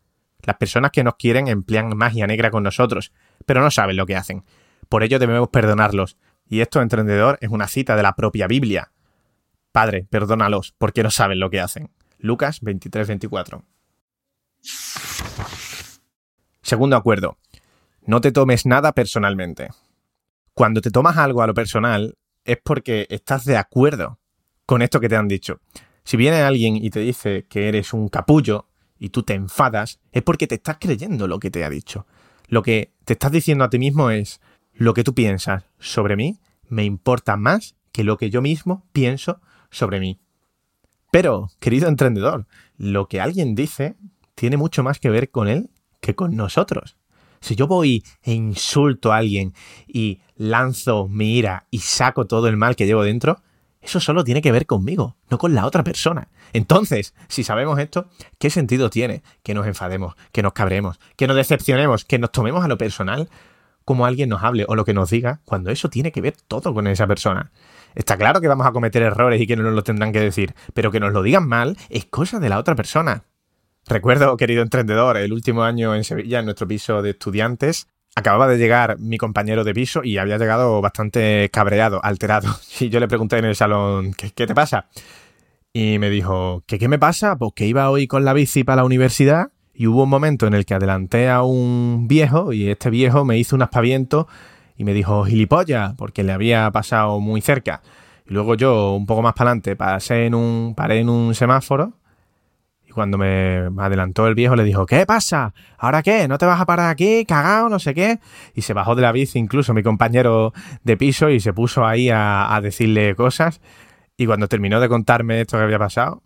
Las 0.43 0.57
personas 0.57 0.91
que 0.91 1.05
nos 1.05 1.17
quieren 1.17 1.49
emplean 1.49 1.97
magia 1.97 2.27
negra 2.27 2.51
con 2.51 2.63
nosotros, 2.63 3.13
pero 3.45 3.61
no 3.61 3.71
saben 3.71 3.97
lo 3.97 4.07
que 4.07 4.17
hacen. 4.17 4.45
Por 4.89 5.03
ello 5.03 5.19
debemos 5.19 5.49
perdonarlos. 5.49 6.17
Y 6.49 6.61
esto, 6.61 6.81
emprendedor, 6.81 7.39
es 7.41 7.51
una 7.51 7.67
cita 7.67 7.97
de 7.97 8.03
la 8.03 8.15
propia 8.15 8.47
Biblia. 8.47 8.93
Padre, 9.73 10.07
perdónalos, 10.09 10.75
porque 10.79 11.03
no 11.03 11.11
saben 11.11 11.41
lo 11.41 11.51
que 11.51 11.61
hacen. 11.61 11.91
Lucas 12.19 12.63
23-24. 12.63 13.63
Segundo 16.63 16.97
acuerdo. 16.97 17.37
No 18.03 18.21
te 18.21 18.33
tomes 18.33 18.67
nada 18.67 18.93
personalmente. 18.93 19.69
Cuando 20.55 20.81
te 20.81 20.91
tomas 20.91 21.17
algo 21.17 21.43
a 21.43 21.47
lo 21.47 21.55
personal, 21.55 22.17
es 22.45 22.59
porque 22.63 23.07
estás 23.11 23.45
de 23.45 23.57
acuerdo 23.57 24.19
con 24.65 24.83
esto 24.83 25.01
que 25.01 25.09
te 25.09 25.17
han 25.17 25.29
dicho. 25.29 25.61
Si 26.05 26.17
viene 26.17 26.41
alguien 26.41 26.77
y 26.77 26.91
te 26.91 27.01
dice 27.01 27.47
que 27.49 27.69
eres 27.69 27.93
un 27.93 28.09
capullo 28.09 28.69
y 28.99 29.11
tú 29.11 29.23
te 29.25 29.35
enfadas, 29.35 30.01
es 30.13 30.23
porque 30.23 30.47
te 30.47 30.55
estás 30.55 30.79
creyendo 30.81 31.27
lo 31.27 31.39
que 31.39 31.51
te 31.51 31.65
ha 31.65 31.71
dicho. 31.71 32.07
Lo 32.49 32.63
que 32.63 32.93
te 33.05 33.15
estás 33.15 33.33
diciendo 33.33 33.65
a 33.65 33.71
ti 33.71 33.79
mismo 33.79 34.11
es, 34.11 34.41
lo 34.77 34.95
que 34.95 35.05
tú 35.05 35.15
piensas 35.15 35.65
sobre 35.79 36.17
mí 36.17 36.39
me 36.69 36.85
importa 36.85 37.37
más 37.37 37.77
que 37.93 38.05
lo 38.05 38.17
que 38.17 38.31
yo 38.31 38.43
mismo 38.43 38.85
pienso 38.93 39.41
sobre 39.71 40.01
mí. 40.01 40.19
Pero, 41.11 41.51
querido 41.61 41.89
emprendedor, 41.89 42.47
lo 42.77 43.09
que 43.09 43.21
alguien 43.21 43.55
dice 43.55 43.97
tiene 44.35 44.57
mucho 44.57 44.83
más 44.83 44.99
que 44.99 45.11
ver 45.11 45.31
con 45.31 45.49
él 45.49 45.71
que 46.01 46.15
con 46.15 46.37
nosotros. 46.37 46.97
Si 47.41 47.55
yo 47.55 47.67
voy 47.67 48.05
e 48.23 48.33
insulto 48.33 49.13
a 49.13 49.19
alguien 49.19 49.55
y 49.87 50.21
lanzo 50.37 51.09
mi 51.09 51.37
ira 51.37 51.67
y 51.71 51.79
saco 51.79 52.27
todo 52.27 52.49
el 52.49 52.57
mal 52.57 52.77
que 52.77 52.87
llevo 52.87 53.03
dentro, 53.03 53.43
eso 53.81 54.01
solo 54.01 54.25
tiene 54.25 54.43
que 54.43 54.53
ver 54.53 54.67
conmigo, 54.67 55.17
no 55.31 55.39
con 55.39 55.55
la 55.55 55.65
otra 55.65 55.85
persona. 55.85 56.29
Entonces, 56.53 57.15
si 57.29 57.45
sabemos 57.45 57.79
esto, 57.79 58.09
¿qué 58.39 58.51
sentido 58.51 58.91
tiene 58.91 59.23
que 59.43 59.55
nos 59.55 59.67
enfademos, 59.67 60.17
que 60.33 60.43
nos 60.43 60.55
cabremos, 60.55 60.99
que 61.17 61.27
nos 61.27 61.37
decepcionemos, 61.37 62.05
que 62.05 62.19
nos 62.19 62.33
tomemos 62.33 62.65
a 62.65 62.69
lo 62.69 62.79
personal 62.79 63.29
como 63.87 64.05
alguien 64.05 64.29
nos 64.29 64.43
hable 64.43 64.67
o 64.69 64.75
lo 64.75 64.85
que 64.85 64.93
nos 64.93 65.09
diga, 65.09 65.41
cuando 65.45 65.71
eso 65.71 65.89
tiene 65.89 66.11
que 66.11 66.21
ver 66.21 66.35
todo 66.49 66.75
con 66.75 66.89
esa 66.89 67.07
persona? 67.07 67.53
Está 67.95 68.19
claro 68.19 68.43
que 68.43 68.49
vamos 68.49 68.67
a 68.67 68.73
cometer 68.73 69.03
errores 69.03 69.41
y 69.41 69.47
que 69.47 69.57
no 69.57 69.63
nos 69.63 69.75
lo 69.75 69.85
tendrán 69.85 70.13
que 70.13 70.21
decir, 70.21 70.55
pero 70.75 70.91
que 70.91 71.01
nos 71.01 71.13
lo 71.13 71.23
digan 71.23 71.49
mal 71.49 71.79
es 71.89 72.05
cosa 72.05 72.41
de 72.41 72.49
la 72.49 72.59
otra 72.59 72.75
persona. 72.75 73.23
Recuerdo, 73.87 74.37
querido 74.37 74.63
emprendedor, 74.63 75.17
el 75.17 75.33
último 75.33 75.63
año 75.63 75.95
en 75.95 76.03
Sevilla, 76.03 76.41
en 76.41 76.47
nuestro 76.47 76.67
piso 76.67 77.01
de 77.01 77.11
estudiantes, 77.11 77.87
acababa 78.17 78.49
de 78.49 78.59
llegar 78.59 78.99
mi 78.99 79.19
compañero 79.19 79.63
de 79.63 79.73
piso 79.73 80.03
y 80.03 80.19
había 80.19 80.37
llegado 80.37 80.83
bastante 80.83 81.49
cabreado, 81.53 82.05
alterado. 82.05 82.49
Y 82.81 82.89
yo 82.89 82.99
le 82.99 83.07
pregunté 83.07 83.39
en 83.39 83.45
el 83.45 83.55
salón, 83.55 84.13
¿qué, 84.15 84.31
te 84.31 84.55
pasa? 84.55 84.89
Y 85.73 86.01
me 86.01 86.11
dijo, 86.11 86.65
¿qué 86.67 86.81
qué 86.81 86.89
me 86.89 86.99
pasa? 86.99 87.37
Pues 87.37 87.53
que 87.55 87.67
iba 87.67 87.89
hoy 87.89 88.09
con 88.09 88.25
la 88.25 88.33
bici 88.33 88.65
para 88.65 88.83
la 88.83 88.85
universidad 88.85 89.53
y 89.77 89.87
hubo 89.87 90.05
un 90.05 90.09
momento 90.09 90.47
en 90.47 90.55
el 90.55 90.65
que 90.65 90.75
adelanté 90.75 91.29
a 91.29 91.43
un 91.43 92.07
viejo 92.09 92.53
y 92.53 92.71
este 92.71 92.89
viejo 92.89 93.27
me 93.27 93.37
hizo 93.37 93.57
un 93.57 93.63
aspaviento 93.63 94.27
y 94.77 94.85
me 94.85 94.95
dijo 94.95 95.25
gilipollas 95.25 95.95
porque 95.97 96.23
le 96.23 96.33
había 96.33 96.71
pasado 96.71 97.21
muy 97.21 97.43
cerca. 97.43 97.83
Y 98.27 98.33
luego 98.33 98.55
yo, 98.55 98.95
un 98.95 99.05
poco 99.05 99.21
más 99.21 99.35
para 99.35 99.51
adelante, 99.51 99.77
pasé 99.77 100.27
en 100.27 100.35
un, 100.35 100.75
paré 100.75 101.01
en 101.01 101.11
un 101.11 101.35
semáforo 101.35 101.93
y 102.87 102.91
cuando 102.91 103.19
me 103.19 103.69
adelantó 103.77 104.27
el 104.27 104.35
viejo 104.35 104.57
le 104.57 104.65
dijo, 104.65 104.87
¿qué 104.87 105.05
pasa? 105.05 105.53
¿Ahora 105.77 106.03
qué? 106.03 106.27
¿No 106.27 106.39
te 106.39 106.47
vas 106.47 106.61
a 106.61 106.65
parar 106.65 106.89
aquí? 106.89 107.27
¿Cagado? 107.27 107.69
No 107.69 107.79
sé 107.79 107.93
qué. 107.93 108.19
Y 108.55 108.63
se 108.63 108.73
bajó 108.73 108.95
de 108.95 109.03
la 109.03 109.13
bici 109.13 109.39
incluso 109.39 109.75
mi 109.75 109.83
compañero 109.83 110.55
de 110.85 110.97
piso 110.97 111.29
y 111.29 111.39
se 111.39 111.53
puso 111.53 111.85
ahí 111.85 112.09
a, 112.09 112.55
a 112.55 112.63
decirle 112.63 113.15
cosas. 113.15 113.61
Y 114.17 114.25
cuando 114.25 114.49
terminó 114.49 114.81
de 114.81 114.89
contarme 114.89 115.43
esto 115.43 115.59
que 115.59 115.65
había 115.65 115.79
pasado, 115.79 116.23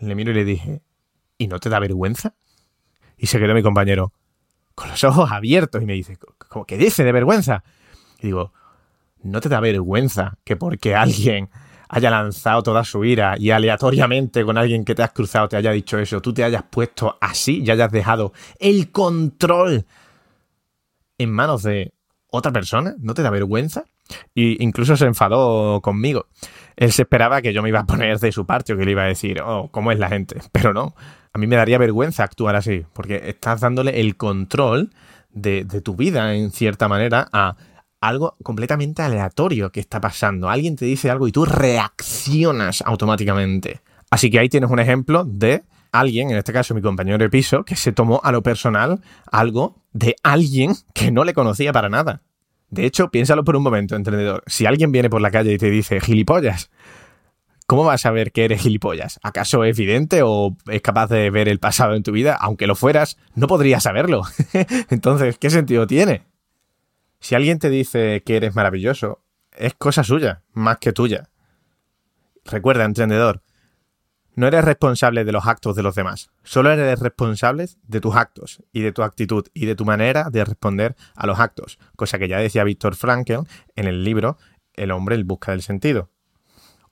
le 0.00 0.14
miro 0.14 0.30
y 0.30 0.34
le 0.34 0.46
dije, 0.46 0.80
¿y 1.36 1.48
no 1.48 1.58
te 1.58 1.68
da 1.68 1.78
vergüenza? 1.78 2.34
Y 3.16 3.26
se 3.26 3.38
quedó 3.38 3.54
mi 3.54 3.62
compañero 3.62 4.12
con 4.74 4.90
los 4.90 5.02
ojos 5.04 5.30
abiertos 5.32 5.82
y 5.82 5.86
me 5.86 5.94
dice, 5.94 6.18
¿cómo 6.48 6.66
que 6.66 6.76
dice 6.76 7.02
de 7.02 7.12
vergüenza? 7.12 7.64
Y 8.20 8.26
digo, 8.26 8.52
¿no 9.22 9.40
te 9.40 9.48
da 9.48 9.60
vergüenza 9.60 10.38
que 10.44 10.56
porque 10.56 10.94
alguien 10.94 11.48
haya 11.88 12.10
lanzado 12.10 12.62
toda 12.62 12.84
su 12.84 13.04
ira 13.04 13.36
y 13.38 13.50
aleatoriamente 13.50 14.44
con 14.44 14.58
alguien 14.58 14.84
que 14.84 14.94
te 14.94 15.02
has 15.02 15.12
cruzado 15.12 15.48
te 15.48 15.56
haya 15.56 15.70
dicho 15.70 15.98
eso, 15.98 16.20
tú 16.20 16.34
te 16.34 16.44
hayas 16.44 16.64
puesto 16.64 17.16
así 17.20 17.62
y 17.64 17.70
hayas 17.70 17.92
dejado 17.92 18.32
el 18.58 18.90
control 18.90 19.86
en 21.18 21.32
manos 21.32 21.62
de 21.62 21.92
otra 22.28 22.52
persona? 22.52 22.94
¿No 22.98 23.14
te 23.14 23.22
da 23.22 23.30
vergüenza? 23.30 23.84
Y 24.34 24.62
incluso 24.62 24.96
se 24.96 25.06
enfadó 25.06 25.80
conmigo. 25.80 26.26
Él 26.76 26.92
se 26.92 27.02
esperaba 27.02 27.42
que 27.42 27.52
yo 27.52 27.62
me 27.62 27.70
iba 27.70 27.80
a 27.80 27.86
poner 27.86 28.18
de 28.18 28.32
su 28.32 28.46
parte 28.46 28.72
o 28.72 28.76
que 28.76 28.84
le 28.84 28.92
iba 28.92 29.02
a 29.02 29.06
decir, 29.06 29.40
oh, 29.40 29.70
¿cómo 29.70 29.90
es 29.90 29.98
la 29.98 30.08
gente? 30.08 30.40
Pero 30.52 30.72
no, 30.72 30.94
a 31.36 31.38
mí 31.38 31.46
me 31.46 31.56
daría 31.56 31.76
vergüenza 31.76 32.24
actuar 32.24 32.56
así, 32.56 32.86
porque 32.94 33.20
estás 33.26 33.60
dándole 33.60 34.00
el 34.00 34.16
control 34.16 34.90
de, 35.28 35.66
tu 35.82 35.94
vida, 35.94 36.34
en 36.34 36.50
cierta 36.50 36.88
manera, 36.88 37.28
a 37.30 37.56
algo 38.00 38.36
completamente 38.42 39.02
aleatorio 39.02 39.70
que 39.70 39.80
está 39.80 40.00
pasando. 40.00 40.48
Alguien 40.48 40.76
te 40.76 40.86
dice 40.86 41.10
algo 41.10 41.28
y 41.28 41.32
tú 41.32 41.44
reaccionas 41.44 42.82
automáticamente. 42.86 43.82
Así 44.10 44.30
que 44.30 44.38
ahí 44.38 44.48
tienes 44.48 44.70
un 44.70 44.78
ejemplo 44.78 45.24
de 45.24 45.64
alguien, 45.92 46.30
en 46.30 46.38
este 46.38 46.54
caso 46.54 46.74
mi 46.74 46.80
compañero 46.80 47.18
de 47.18 47.28
piso, 47.28 47.66
que 47.66 47.76
se 47.76 47.92
tomó 47.92 48.18
a 48.24 48.32
lo 48.32 48.42
personal 48.42 49.02
algo 49.30 49.82
de 49.92 50.16
alguien 50.22 50.72
que 50.94 51.10
no 51.10 51.22
le 51.24 51.34
conocía 51.34 51.70
para 51.70 51.90
nada. 51.90 52.22
De 52.70 52.86
hecho, 52.86 53.10
piénsalo 53.10 53.44
por 53.44 53.56
un 53.56 53.62
momento, 53.62 53.94
entendedor. 53.94 54.42
Si 54.46 54.64
alguien 54.64 54.90
viene 54.90 55.10
por 55.10 55.20
la 55.20 55.30
calle 55.30 55.52
y 55.52 55.58
te 55.58 55.68
dice 55.68 56.00
gilipollas, 56.00 56.70
¿cómo 57.66 57.84
vas 57.84 57.96
a 57.96 58.08
saber 58.08 58.32
que 58.32 58.44
eres 58.44 58.62
gilipollas? 58.62 59.20
¿Acaso 59.22 59.64
es 59.64 59.78
evidente 59.78 60.22
o 60.22 60.56
es 60.70 60.80
capaz 60.82 61.08
de 61.08 61.30
ver 61.30 61.48
el 61.48 61.58
pasado 61.58 61.94
en 61.94 62.02
tu 62.02 62.12
vida? 62.12 62.36
Aunque 62.40 62.66
lo 62.66 62.74
fueras, 62.74 63.18
no 63.34 63.46
podrías 63.46 63.82
saberlo. 63.82 64.22
Entonces, 64.90 65.38
¿qué 65.38 65.50
sentido 65.50 65.86
tiene? 65.86 66.24
Si 67.20 67.34
alguien 67.34 67.58
te 67.58 67.70
dice 67.70 68.22
que 68.24 68.36
eres 68.36 68.54
maravilloso, 68.54 69.22
es 69.56 69.74
cosa 69.74 70.04
suya, 70.04 70.42
más 70.52 70.78
que 70.78 70.92
tuya. 70.92 71.28
Recuerda, 72.44 72.84
emprendedor, 72.84 73.42
no 74.36 74.46
eres 74.46 74.64
responsable 74.64 75.24
de 75.24 75.32
los 75.32 75.46
actos 75.46 75.74
de 75.74 75.82
los 75.82 75.94
demás, 75.94 76.30
solo 76.44 76.70
eres 76.70 77.00
responsable 77.00 77.68
de 77.84 78.00
tus 78.00 78.14
actos 78.14 78.62
y 78.70 78.82
de 78.82 78.92
tu 78.92 79.02
actitud 79.02 79.46
y 79.54 79.64
de 79.64 79.74
tu 79.74 79.86
manera 79.86 80.28
de 80.30 80.44
responder 80.44 80.94
a 81.14 81.26
los 81.26 81.40
actos, 81.40 81.78
cosa 81.96 82.18
que 82.18 82.28
ya 82.28 82.38
decía 82.38 82.62
Víctor 82.62 82.96
Frankl 82.96 83.46
en 83.74 83.86
el 83.86 84.04
libro 84.04 84.36
El 84.74 84.90
hombre 84.90 85.16
en 85.16 85.26
busca 85.26 85.52
del 85.52 85.62
sentido. 85.62 86.10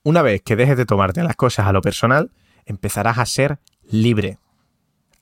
Una 0.04 0.20
vez 0.20 0.42
que 0.42 0.54
dejes 0.54 0.76
de 0.76 0.84
tomarte 0.84 1.22
las 1.22 1.34
cosas 1.34 1.66
a 1.66 1.72
lo 1.72 1.80
personal, 1.80 2.30
empezarás 2.66 3.16
a 3.16 3.24
ser 3.24 3.58
libre. 3.90 4.36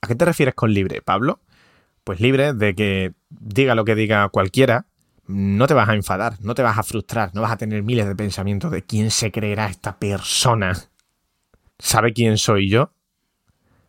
¿A 0.00 0.08
qué 0.08 0.16
te 0.16 0.24
refieres 0.24 0.56
con 0.56 0.74
libre, 0.74 1.00
Pablo? 1.02 1.38
Pues 2.02 2.18
libre 2.18 2.52
de 2.52 2.74
que 2.74 3.12
diga 3.30 3.76
lo 3.76 3.84
que 3.84 3.94
diga 3.94 4.28
cualquiera, 4.30 4.86
no 5.28 5.68
te 5.68 5.74
vas 5.74 5.88
a 5.88 5.94
enfadar, 5.94 6.34
no 6.40 6.56
te 6.56 6.62
vas 6.62 6.78
a 6.78 6.82
frustrar, 6.82 7.30
no 7.32 7.42
vas 7.42 7.52
a 7.52 7.56
tener 7.56 7.84
miles 7.84 8.08
de 8.08 8.16
pensamientos 8.16 8.72
de 8.72 8.82
quién 8.82 9.12
se 9.12 9.30
creerá 9.30 9.66
esta 9.66 10.00
persona. 10.00 10.72
¿Sabe 11.78 12.12
quién 12.12 12.36
soy 12.36 12.68
yo? 12.68 12.92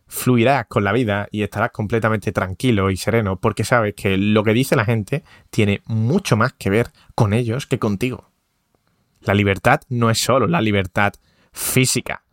Fluirás 0.06 0.68
con 0.68 0.84
la 0.84 0.92
vida 0.92 1.28
y 1.32 1.42
estarás 1.42 1.72
completamente 1.72 2.32
tranquilo 2.32 2.92
y 2.92 2.98
sereno 2.98 3.40
porque 3.40 3.64
sabes 3.64 3.96
que 3.96 4.16
lo 4.16 4.44
que 4.44 4.54
dice 4.54 4.76
la 4.76 4.86
gente 4.86 5.24
tiene 5.50 5.82
mucho 5.86 6.38
más 6.38 6.54
que 6.54 6.70
ver 6.70 6.92
con 7.16 7.34
ellos 7.34 7.66
que 7.66 7.80
contigo. 7.80 8.33
La 9.24 9.34
libertad 9.34 9.82
no 9.90 10.10
es 10.10 10.20
solo 10.20 10.48
la 10.48 10.62
libertad 10.62 11.14
física, 11.52 12.24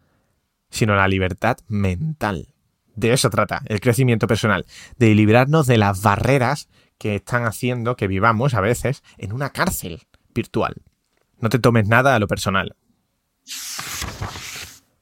sino 0.71 0.95
la 0.95 1.09
libertad 1.09 1.59
mental. 1.69 2.49
De 2.97 3.13
eso 3.13 3.31
trata 3.31 3.63
el 3.67 3.81
crecimiento 3.81 4.27
personal, 4.27 4.67
de 4.99 5.15
librarnos 5.15 5.67
de 5.67 5.79
las 5.79 6.03
barreras 6.03 6.69
que 6.99 7.17
están 7.17 7.45
haciendo 7.45 7.97
que 7.97 8.09
vivamos 8.09 8.55
a 8.55 8.61
veces 8.61 9.03
en 9.17 9.33
una 9.33 9.51
cárcel 9.51 10.03
virtual. 10.35 10.83
No 11.39 11.49
te 11.49 11.59
tomes 11.59 11.87
nada 11.87 12.15
a 12.15 12.19
lo 12.19 12.29
personal. 12.29 12.77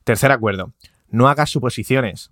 Tercer 0.04 0.30
acuerdo. 0.30 0.75
No 1.09 1.28
hagas 1.28 1.50
suposiciones. 1.50 2.30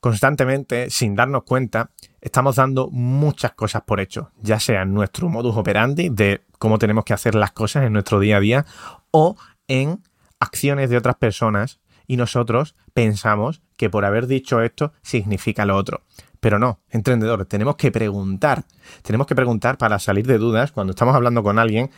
Constantemente, 0.00 0.90
sin 0.90 1.16
darnos 1.16 1.42
cuenta, 1.42 1.90
estamos 2.20 2.56
dando 2.56 2.88
muchas 2.90 3.52
cosas 3.52 3.82
por 3.82 4.00
hecho, 4.00 4.30
ya 4.40 4.60
sea 4.60 4.82
en 4.82 4.94
nuestro 4.94 5.28
modus 5.28 5.56
operandi 5.56 6.08
de 6.08 6.44
cómo 6.58 6.78
tenemos 6.78 7.04
que 7.04 7.14
hacer 7.14 7.34
las 7.34 7.52
cosas 7.52 7.84
en 7.84 7.92
nuestro 7.92 8.20
día 8.20 8.36
a 8.36 8.40
día 8.40 8.66
o 9.10 9.36
en 9.66 10.02
acciones 10.40 10.90
de 10.90 10.96
otras 10.96 11.16
personas 11.16 11.80
y 12.06 12.16
nosotros 12.16 12.74
pensamos 12.94 13.62
que 13.76 13.90
por 13.90 14.04
haber 14.04 14.26
dicho 14.26 14.62
esto 14.62 14.92
significa 15.02 15.66
lo 15.66 15.76
otro. 15.76 16.02
Pero 16.40 16.58
no, 16.58 16.80
emprendedor, 16.90 17.44
tenemos 17.46 17.76
que 17.76 17.90
preguntar. 17.90 18.64
Tenemos 19.02 19.26
que 19.26 19.34
preguntar 19.34 19.76
para 19.76 19.98
salir 19.98 20.26
de 20.26 20.38
dudas. 20.38 20.72
Cuando 20.72 20.92
estamos 20.92 21.14
hablando 21.14 21.42
con 21.42 21.58
alguien, 21.58 21.90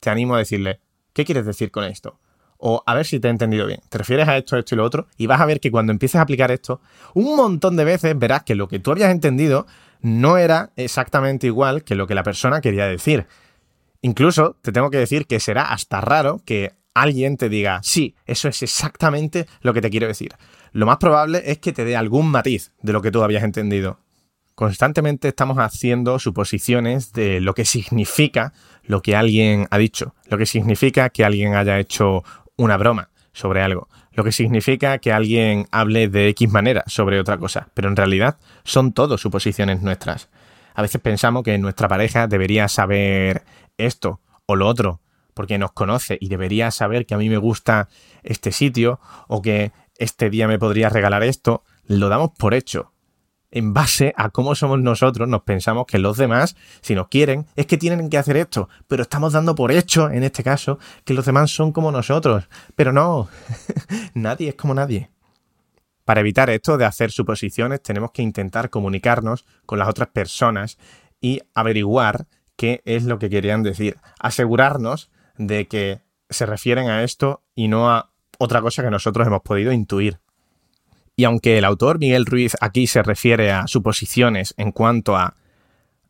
te 0.00 0.10
animo 0.10 0.34
a 0.34 0.38
decirle, 0.38 0.80
¿qué 1.14 1.24
quieres 1.24 1.46
decir 1.46 1.70
con 1.70 1.84
esto? 1.84 2.20
O 2.60 2.82
a 2.86 2.94
ver 2.94 3.06
si 3.06 3.18
te 3.20 3.28
he 3.28 3.30
entendido 3.30 3.66
bien. 3.66 3.80
¿Te 3.88 3.98
refieres 3.98 4.28
a 4.28 4.36
esto, 4.36 4.56
esto 4.56 4.74
y 4.74 4.78
lo 4.78 4.84
otro? 4.84 5.08
Y 5.16 5.26
vas 5.26 5.40
a 5.40 5.46
ver 5.46 5.60
que 5.60 5.70
cuando 5.70 5.92
empieces 5.92 6.16
a 6.16 6.22
aplicar 6.22 6.50
esto, 6.50 6.80
un 7.14 7.36
montón 7.36 7.76
de 7.76 7.84
veces 7.84 8.18
verás 8.18 8.42
que 8.44 8.54
lo 8.54 8.68
que 8.68 8.78
tú 8.78 8.92
habías 8.92 9.10
entendido 9.10 9.66
no 10.02 10.36
era 10.36 10.70
exactamente 10.76 11.46
igual 11.46 11.84
que 11.84 11.94
lo 11.94 12.06
que 12.06 12.14
la 12.14 12.22
persona 12.22 12.60
quería 12.60 12.86
decir. 12.86 13.26
Incluso 14.02 14.56
te 14.62 14.72
tengo 14.72 14.90
que 14.90 14.98
decir 14.98 15.26
que 15.26 15.40
será 15.40 15.72
hasta 15.72 16.00
raro 16.00 16.40
que 16.44 16.72
alguien 16.94 17.36
te 17.36 17.48
diga, 17.48 17.80
sí, 17.82 18.14
eso 18.26 18.48
es 18.48 18.62
exactamente 18.62 19.46
lo 19.60 19.72
que 19.72 19.80
te 19.80 19.90
quiero 19.90 20.06
decir 20.06 20.34
lo 20.72 20.86
más 20.86 20.98
probable 20.98 21.42
es 21.46 21.58
que 21.58 21.72
te 21.72 21.84
dé 21.84 21.96
algún 21.96 22.30
matiz 22.30 22.72
de 22.82 22.92
lo 22.92 23.02
que 23.02 23.10
tú 23.10 23.22
habías 23.22 23.44
entendido. 23.44 23.98
Constantemente 24.54 25.28
estamos 25.28 25.58
haciendo 25.58 26.18
suposiciones 26.18 27.12
de 27.12 27.40
lo 27.40 27.54
que 27.54 27.64
significa 27.64 28.52
lo 28.82 29.00
que 29.00 29.16
alguien 29.16 29.66
ha 29.70 29.78
dicho, 29.78 30.14
lo 30.26 30.36
que 30.36 30.46
significa 30.46 31.08
que 31.10 31.24
alguien 31.24 31.54
haya 31.54 31.78
hecho 31.78 32.24
una 32.60 32.76
broma 32.76 33.08
sobre 33.32 33.62
algo, 33.62 33.88
lo 34.12 34.22
que 34.22 34.32
significa 34.32 34.98
que 34.98 35.12
alguien 35.12 35.66
hable 35.70 36.08
de 36.08 36.28
X 36.28 36.50
manera 36.50 36.84
sobre 36.86 37.18
otra 37.18 37.38
cosa, 37.38 37.68
pero 37.74 37.88
en 37.88 37.96
realidad 37.96 38.38
son 38.64 38.92
todo 38.92 39.18
suposiciones 39.18 39.82
nuestras. 39.82 40.28
A 40.74 40.82
veces 40.82 41.00
pensamos 41.00 41.42
que 41.42 41.56
nuestra 41.58 41.88
pareja 41.88 42.26
debería 42.26 42.68
saber 42.68 43.44
esto 43.78 44.20
o 44.46 44.56
lo 44.56 44.66
otro, 44.66 45.00
porque 45.32 45.58
nos 45.58 45.72
conoce 45.72 46.18
y 46.20 46.28
debería 46.28 46.70
saber 46.70 47.06
que 47.06 47.14
a 47.14 47.18
mí 47.18 47.28
me 47.30 47.38
gusta 47.38 47.88
este 48.22 48.52
sitio 48.52 49.00
o 49.26 49.40
que 49.40 49.72
este 49.96 50.28
día 50.28 50.46
me 50.46 50.58
podría 50.58 50.88
regalar 50.88 51.22
esto, 51.22 51.64
lo 51.86 52.08
damos 52.08 52.32
por 52.36 52.52
hecho. 52.52 52.92
En 53.50 53.74
base 53.74 54.12
a 54.16 54.30
cómo 54.30 54.54
somos 54.54 54.80
nosotros, 54.80 55.28
nos 55.28 55.42
pensamos 55.42 55.86
que 55.86 55.98
los 55.98 56.16
demás, 56.16 56.56
si 56.80 56.94
nos 56.94 57.08
quieren, 57.08 57.46
es 57.56 57.66
que 57.66 57.76
tienen 57.76 58.08
que 58.10 58.18
hacer 58.18 58.36
esto, 58.36 58.68
pero 58.88 59.02
estamos 59.02 59.32
dando 59.32 59.54
por 59.54 59.72
hecho, 59.72 60.10
en 60.10 60.22
este 60.22 60.42
caso, 60.42 60.78
que 61.04 61.14
los 61.14 61.26
demás 61.26 61.50
son 61.50 61.72
como 61.72 61.90
nosotros. 61.92 62.48
Pero 62.76 62.92
no, 62.92 63.28
nadie 64.14 64.50
es 64.50 64.54
como 64.54 64.74
nadie. 64.74 65.10
Para 66.04 66.20
evitar 66.20 66.50
esto 66.50 66.76
de 66.76 66.84
hacer 66.84 67.10
suposiciones, 67.10 67.82
tenemos 67.82 68.10
que 68.12 68.22
intentar 68.22 68.70
comunicarnos 68.70 69.44
con 69.66 69.78
las 69.78 69.88
otras 69.88 70.08
personas 70.08 70.78
y 71.20 71.40
averiguar 71.54 72.26
qué 72.56 72.82
es 72.84 73.04
lo 73.04 73.18
que 73.18 73.30
querían 73.30 73.62
decir. 73.62 73.98
Asegurarnos 74.18 75.10
de 75.36 75.68
que 75.68 76.00
se 76.28 76.46
refieren 76.46 76.88
a 76.88 77.02
esto 77.02 77.42
y 77.54 77.68
no 77.68 77.90
a 77.90 78.10
otra 78.38 78.60
cosa 78.60 78.82
que 78.82 78.90
nosotros 78.90 79.26
hemos 79.26 79.42
podido 79.42 79.72
intuir. 79.72 80.18
Y 81.20 81.24
aunque 81.24 81.58
el 81.58 81.66
autor 81.66 81.98
Miguel 81.98 82.24
Ruiz 82.24 82.56
aquí 82.62 82.86
se 82.86 83.02
refiere 83.02 83.52
a 83.52 83.66
suposiciones 83.66 84.54
en 84.56 84.72
cuanto 84.72 85.16
a 85.16 85.36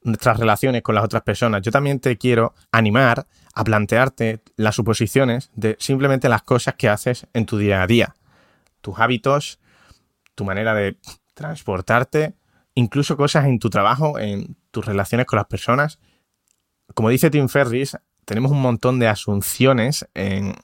nuestras 0.05 0.39
relaciones 0.39 0.83
con 0.83 0.95
las 0.95 1.03
otras 1.03 1.25
personas, 1.25 1.63
yo 1.63 1.73
también 1.73 1.99
te 1.99 2.17
quiero 2.17 2.55
animar 2.71 3.27
a 3.53 3.65
plantearte 3.65 4.41
las 4.55 4.77
suposiciones 4.77 5.51
de 5.57 5.75
simplemente 5.81 6.29
las 6.29 6.43
cosas 6.43 6.77
que 6.77 6.89
haces 6.89 7.27
en 7.35 7.45
tu 7.45 7.59
día 7.59 7.83
a 7.83 7.89
día. 7.89 8.15
Tus 8.83 9.01
hábitos, 9.01 9.59
tu 10.37 10.45
manera 10.45 10.75
de 10.75 10.97
transportarte, 11.35 12.35
incluso 12.75 13.17
cosas 13.17 13.47
en 13.47 13.59
tu 13.59 13.69
trabajo, 13.69 14.17
en 14.17 14.55
tus 14.71 14.87
relaciones 14.87 15.27
con 15.27 15.39
las 15.39 15.47
personas. 15.47 15.99
Como 16.95 17.09
dice 17.09 17.31
Tim 17.31 17.49
Ferris, 17.49 17.99
tenemos 18.25 18.53
un 18.53 18.63
montón 18.63 19.01
de 19.01 19.09
asunciones 19.09 20.07
en 20.15 20.55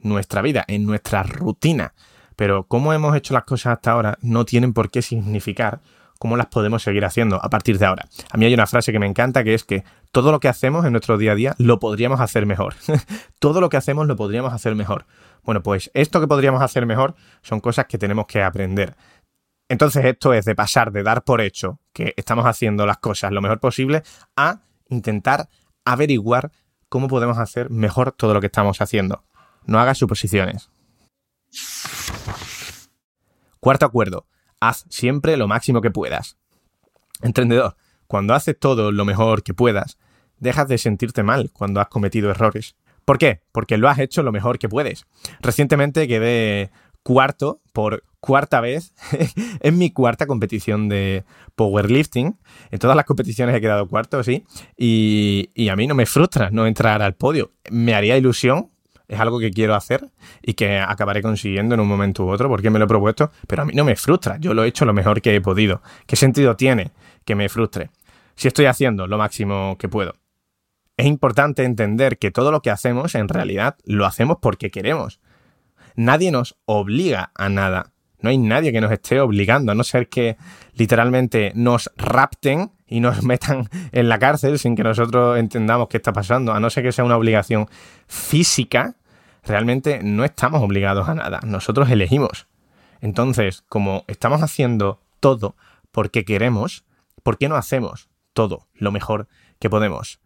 nuestra 0.00 0.42
vida, 0.42 0.64
en 0.66 0.86
nuestra 0.86 1.22
rutina 1.22 1.94
pero 2.36 2.64
cómo 2.64 2.92
hemos 2.92 3.16
hecho 3.16 3.34
las 3.34 3.44
cosas 3.44 3.74
hasta 3.74 3.92
ahora 3.92 4.18
no 4.20 4.44
tienen 4.44 4.72
por 4.72 4.90
qué 4.90 5.02
significar 5.02 5.80
cómo 6.18 6.36
las 6.36 6.46
podemos 6.46 6.82
seguir 6.82 7.04
haciendo 7.04 7.36
a 7.42 7.48
partir 7.50 7.78
de 7.78 7.86
ahora. 7.86 8.06
A 8.30 8.36
mí 8.36 8.46
hay 8.46 8.54
una 8.54 8.66
frase 8.66 8.92
que 8.92 8.98
me 8.98 9.06
encanta 9.06 9.44
que 9.44 9.54
es 9.54 9.64
que 9.64 9.84
todo 10.12 10.32
lo 10.32 10.40
que 10.40 10.48
hacemos 10.48 10.84
en 10.86 10.92
nuestro 10.92 11.18
día 11.18 11.32
a 11.32 11.34
día 11.34 11.54
lo 11.58 11.78
podríamos 11.78 12.20
hacer 12.20 12.46
mejor. 12.46 12.74
todo 13.38 13.60
lo 13.60 13.68
que 13.68 13.76
hacemos 13.76 14.06
lo 14.06 14.16
podríamos 14.16 14.52
hacer 14.52 14.74
mejor. 14.74 15.06
Bueno, 15.42 15.62
pues 15.62 15.90
esto 15.94 16.20
que 16.20 16.26
podríamos 16.26 16.62
hacer 16.62 16.86
mejor 16.86 17.14
son 17.42 17.60
cosas 17.60 17.86
que 17.86 17.98
tenemos 17.98 18.26
que 18.26 18.42
aprender. 18.42 18.96
Entonces 19.68 20.04
esto 20.04 20.32
es 20.32 20.44
de 20.44 20.54
pasar 20.54 20.92
de 20.92 21.02
dar 21.02 21.24
por 21.24 21.40
hecho 21.40 21.80
que 21.92 22.14
estamos 22.16 22.46
haciendo 22.46 22.86
las 22.86 22.98
cosas 22.98 23.32
lo 23.32 23.42
mejor 23.42 23.58
posible 23.58 24.02
a 24.36 24.60
intentar 24.88 25.48
averiguar 25.84 26.52
cómo 26.88 27.08
podemos 27.08 27.38
hacer 27.38 27.70
mejor 27.70 28.12
todo 28.12 28.32
lo 28.32 28.40
que 28.40 28.46
estamos 28.46 28.80
haciendo. 28.80 29.24
No 29.66 29.80
hagas 29.80 29.98
suposiciones. 29.98 30.70
Cuarto 33.66 33.84
acuerdo, 33.84 34.28
haz 34.60 34.86
siempre 34.90 35.36
lo 35.36 35.48
máximo 35.48 35.80
que 35.80 35.90
puedas. 35.90 36.38
Emprendedor, 37.20 37.74
cuando 38.06 38.32
haces 38.32 38.56
todo 38.56 38.92
lo 38.92 39.04
mejor 39.04 39.42
que 39.42 39.54
puedas, 39.54 39.98
dejas 40.38 40.68
de 40.68 40.78
sentirte 40.78 41.24
mal 41.24 41.50
cuando 41.52 41.80
has 41.80 41.88
cometido 41.88 42.30
errores. 42.30 42.76
¿Por 43.04 43.18
qué? 43.18 43.40
Porque 43.50 43.76
lo 43.76 43.88
has 43.88 43.98
hecho 43.98 44.22
lo 44.22 44.30
mejor 44.30 44.60
que 44.60 44.68
puedes. 44.68 45.04
Recientemente 45.40 46.06
quedé 46.06 46.70
cuarto 47.02 47.60
por 47.72 48.04
cuarta 48.20 48.60
vez 48.60 48.94
en 49.60 49.78
mi 49.78 49.90
cuarta 49.90 50.28
competición 50.28 50.88
de 50.88 51.24
powerlifting. 51.56 52.38
En 52.70 52.78
todas 52.78 52.96
las 52.96 53.04
competiciones 53.04 53.56
he 53.56 53.60
quedado 53.60 53.88
cuarto, 53.88 54.22
sí. 54.22 54.44
Y, 54.76 55.68
a 55.68 55.74
mí 55.74 55.88
no 55.88 55.96
me 55.96 56.06
frustra 56.06 56.50
no 56.52 56.68
entrar 56.68 57.02
al 57.02 57.16
podio. 57.16 57.50
Me 57.72 57.96
haría 57.96 58.16
ilusión 58.16 58.70
es 59.08 59.20
algo 59.20 59.38
que 59.38 59.50
quiero 59.50 59.74
hacer 59.74 60.10
y 60.42 60.54
que 60.54 60.78
acabaré 60.78 61.22
consiguiendo 61.22 61.74
en 61.74 61.80
un 61.80 61.88
momento 61.88 62.24
u 62.24 62.30
otro 62.30 62.48
porque 62.48 62.70
me 62.70 62.78
lo 62.78 62.86
he 62.86 62.88
propuesto, 62.88 63.30
pero 63.46 63.62
a 63.62 63.64
mí 63.64 63.72
no 63.74 63.84
me 63.84 63.96
frustra, 63.96 64.36
yo 64.38 64.54
lo 64.54 64.64
he 64.64 64.68
hecho 64.68 64.84
lo 64.84 64.92
mejor 64.92 65.20
que 65.22 65.34
he 65.34 65.40
podido. 65.40 65.82
¿Qué 66.06 66.16
sentido 66.16 66.56
tiene 66.56 66.92
que 67.24 67.34
me 67.34 67.48
frustre 67.48 67.90
si 68.34 68.48
estoy 68.48 68.66
haciendo 68.66 69.06
lo 69.06 69.18
máximo 69.18 69.76
que 69.78 69.88
puedo? 69.88 70.14
Es 70.96 71.06
importante 71.06 71.64
entender 71.64 72.18
que 72.18 72.30
todo 72.30 72.50
lo 72.50 72.62
que 72.62 72.70
hacemos 72.70 73.14
en 73.14 73.28
realidad 73.28 73.76
lo 73.84 74.06
hacemos 74.06 74.38
porque 74.40 74.70
queremos. 74.70 75.20
Nadie 75.94 76.30
nos 76.30 76.56
obliga 76.64 77.32
a 77.34 77.48
nada. 77.48 77.92
No 78.20 78.30
hay 78.30 78.38
nadie 78.38 78.72
que 78.72 78.80
nos 78.80 78.92
esté 78.92 79.20
obligando, 79.20 79.72
a 79.72 79.74
no 79.74 79.84
ser 79.84 80.08
que 80.08 80.36
literalmente 80.74 81.52
nos 81.54 81.90
rapten 81.96 82.72
y 82.86 83.00
nos 83.00 83.22
metan 83.24 83.68
en 83.92 84.08
la 84.08 84.18
cárcel 84.18 84.58
sin 84.58 84.76
que 84.76 84.84
nosotros 84.84 85.38
entendamos 85.38 85.88
qué 85.88 85.96
está 85.98 86.12
pasando, 86.12 86.52
a 86.52 86.60
no 86.60 86.70
ser 86.70 86.84
que 86.84 86.92
sea 86.92 87.04
una 87.04 87.16
obligación 87.16 87.68
física, 88.06 88.96
realmente 89.44 90.00
no 90.02 90.24
estamos 90.24 90.62
obligados 90.62 91.08
a 91.08 91.14
nada, 91.14 91.40
nosotros 91.44 91.90
elegimos. 91.90 92.46
Entonces, 93.00 93.62
como 93.68 94.04
estamos 94.06 94.42
haciendo 94.42 95.00
todo 95.20 95.56
porque 95.92 96.24
queremos, 96.24 96.84
¿por 97.22 97.38
qué 97.38 97.48
no 97.48 97.56
hacemos 97.56 98.08
todo 98.32 98.66
lo 98.74 98.92
mejor 98.92 99.28
que 99.58 99.70
podemos? 99.70 100.20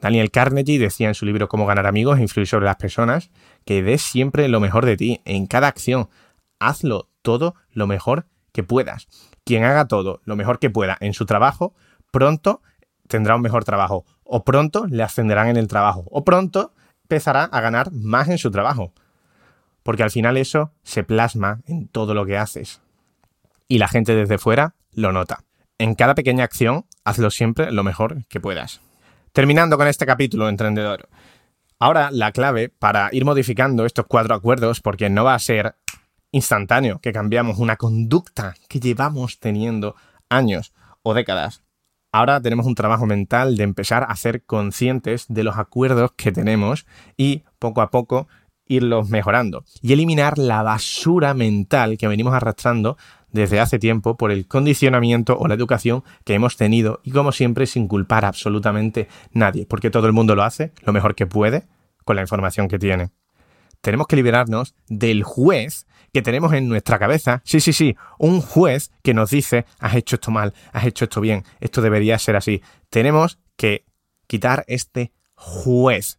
Daniel 0.00 0.30
Carnegie 0.30 0.78
decía 0.78 1.08
en 1.08 1.14
su 1.14 1.24
libro 1.24 1.48
Cómo 1.48 1.64
ganar 1.64 1.86
amigos 1.86 2.18
e 2.18 2.22
influir 2.22 2.46
sobre 2.46 2.66
las 2.66 2.76
personas 2.76 3.30
que 3.64 3.82
des 3.82 4.02
siempre 4.02 4.48
lo 4.48 4.60
mejor 4.60 4.84
de 4.84 4.96
ti 4.96 5.20
en 5.24 5.46
cada 5.46 5.68
acción. 5.68 6.10
Hazlo 6.58 7.08
todo 7.24 7.56
lo 7.72 7.88
mejor 7.88 8.26
que 8.52 8.62
puedas. 8.62 9.08
Quien 9.44 9.64
haga 9.64 9.88
todo 9.88 10.20
lo 10.24 10.36
mejor 10.36 10.60
que 10.60 10.70
pueda 10.70 10.96
en 11.00 11.14
su 11.14 11.26
trabajo 11.26 11.74
pronto 12.12 12.62
tendrá 13.08 13.34
un 13.34 13.42
mejor 13.42 13.64
trabajo, 13.64 14.04
o 14.22 14.44
pronto 14.44 14.86
le 14.86 15.02
ascenderán 15.02 15.48
en 15.48 15.56
el 15.56 15.66
trabajo, 15.66 16.04
o 16.10 16.24
pronto 16.24 16.72
empezará 17.02 17.44
a 17.44 17.60
ganar 17.60 17.90
más 17.92 18.28
en 18.28 18.38
su 18.38 18.50
trabajo. 18.50 18.92
Porque 19.82 20.02
al 20.02 20.10
final 20.10 20.36
eso 20.36 20.72
se 20.82 21.02
plasma 21.02 21.60
en 21.66 21.88
todo 21.88 22.14
lo 22.14 22.24
que 22.24 22.38
haces. 22.38 22.80
Y 23.68 23.78
la 23.78 23.88
gente 23.88 24.14
desde 24.14 24.38
fuera 24.38 24.74
lo 24.92 25.12
nota. 25.12 25.44
En 25.78 25.94
cada 25.94 26.14
pequeña 26.14 26.44
acción, 26.44 26.86
hazlo 27.04 27.30
siempre 27.30 27.72
lo 27.72 27.82
mejor 27.82 28.24
que 28.28 28.40
puedas. 28.40 28.80
Terminando 29.32 29.76
con 29.76 29.88
este 29.88 30.06
capítulo, 30.06 30.48
emprendedor. 30.48 31.08
Ahora 31.78 32.10
la 32.10 32.32
clave 32.32 32.68
para 32.68 33.08
ir 33.12 33.24
modificando 33.24 33.84
estos 33.84 34.06
cuatro 34.06 34.34
acuerdos, 34.34 34.80
porque 34.80 35.10
no 35.10 35.24
va 35.24 35.34
a 35.34 35.38
ser 35.38 35.74
instantáneo 36.34 36.98
que 36.98 37.12
cambiamos 37.12 37.58
una 37.58 37.76
conducta 37.76 38.54
que 38.68 38.80
llevamos 38.80 39.38
teniendo 39.38 39.94
años 40.28 40.74
o 41.02 41.14
décadas. 41.14 41.62
Ahora 42.12 42.40
tenemos 42.40 42.66
un 42.66 42.74
trabajo 42.74 43.06
mental 43.06 43.56
de 43.56 43.64
empezar 43.64 44.04
a 44.08 44.16
ser 44.16 44.44
conscientes 44.44 45.26
de 45.28 45.44
los 45.44 45.56
acuerdos 45.58 46.12
que 46.16 46.32
tenemos 46.32 46.86
y 47.16 47.44
poco 47.58 47.82
a 47.82 47.90
poco 47.90 48.28
irlos 48.66 49.10
mejorando 49.10 49.64
y 49.82 49.92
eliminar 49.92 50.38
la 50.38 50.62
basura 50.62 51.34
mental 51.34 51.98
que 51.98 52.08
venimos 52.08 52.34
arrastrando 52.34 52.96
desde 53.30 53.60
hace 53.60 53.78
tiempo 53.78 54.16
por 54.16 54.30
el 54.30 54.46
condicionamiento 54.46 55.36
o 55.38 55.48
la 55.48 55.54
educación 55.54 56.02
que 56.24 56.34
hemos 56.34 56.56
tenido 56.56 57.00
y 57.04 57.10
como 57.10 57.30
siempre 57.30 57.66
sin 57.66 57.88
culpar 57.88 58.24
a 58.24 58.28
absolutamente 58.28 59.08
nadie, 59.32 59.66
porque 59.66 59.90
todo 59.90 60.06
el 60.06 60.12
mundo 60.12 60.34
lo 60.34 60.44
hace 60.44 60.72
lo 60.84 60.92
mejor 60.92 61.14
que 61.14 61.26
puede 61.26 61.64
con 62.04 62.16
la 62.16 62.22
información 62.22 62.68
que 62.68 62.78
tiene. 62.78 63.10
Tenemos 63.84 64.06
que 64.06 64.16
liberarnos 64.16 64.74
del 64.88 65.24
juez 65.24 65.86
que 66.10 66.22
tenemos 66.22 66.54
en 66.54 66.70
nuestra 66.70 66.98
cabeza, 66.98 67.42
sí, 67.44 67.60
sí, 67.60 67.74
sí, 67.74 67.94
un 68.18 68.40
juez 68.40 68.90
que 69.02 69.12
nos 69.12 69.28
dice, 69.28 69.66
has 69.78 69.94
hecho 69.94 70.16
esto 70.16 70.30
mal, 70.30 70.54
has 70.72 70.86
hecho 70.86 71.04
esto 71.04 71.20
bien, 71.20 71.44
esto 71.60 71.82
debería 71.82 72.18
ser 72.18 72.34
así. 72.36 72.62
Tenemos 72.88 73.38
que 73.58 73.84
quitar 74.26 74.64
este 74.68 75.12
juez 75.34 76.18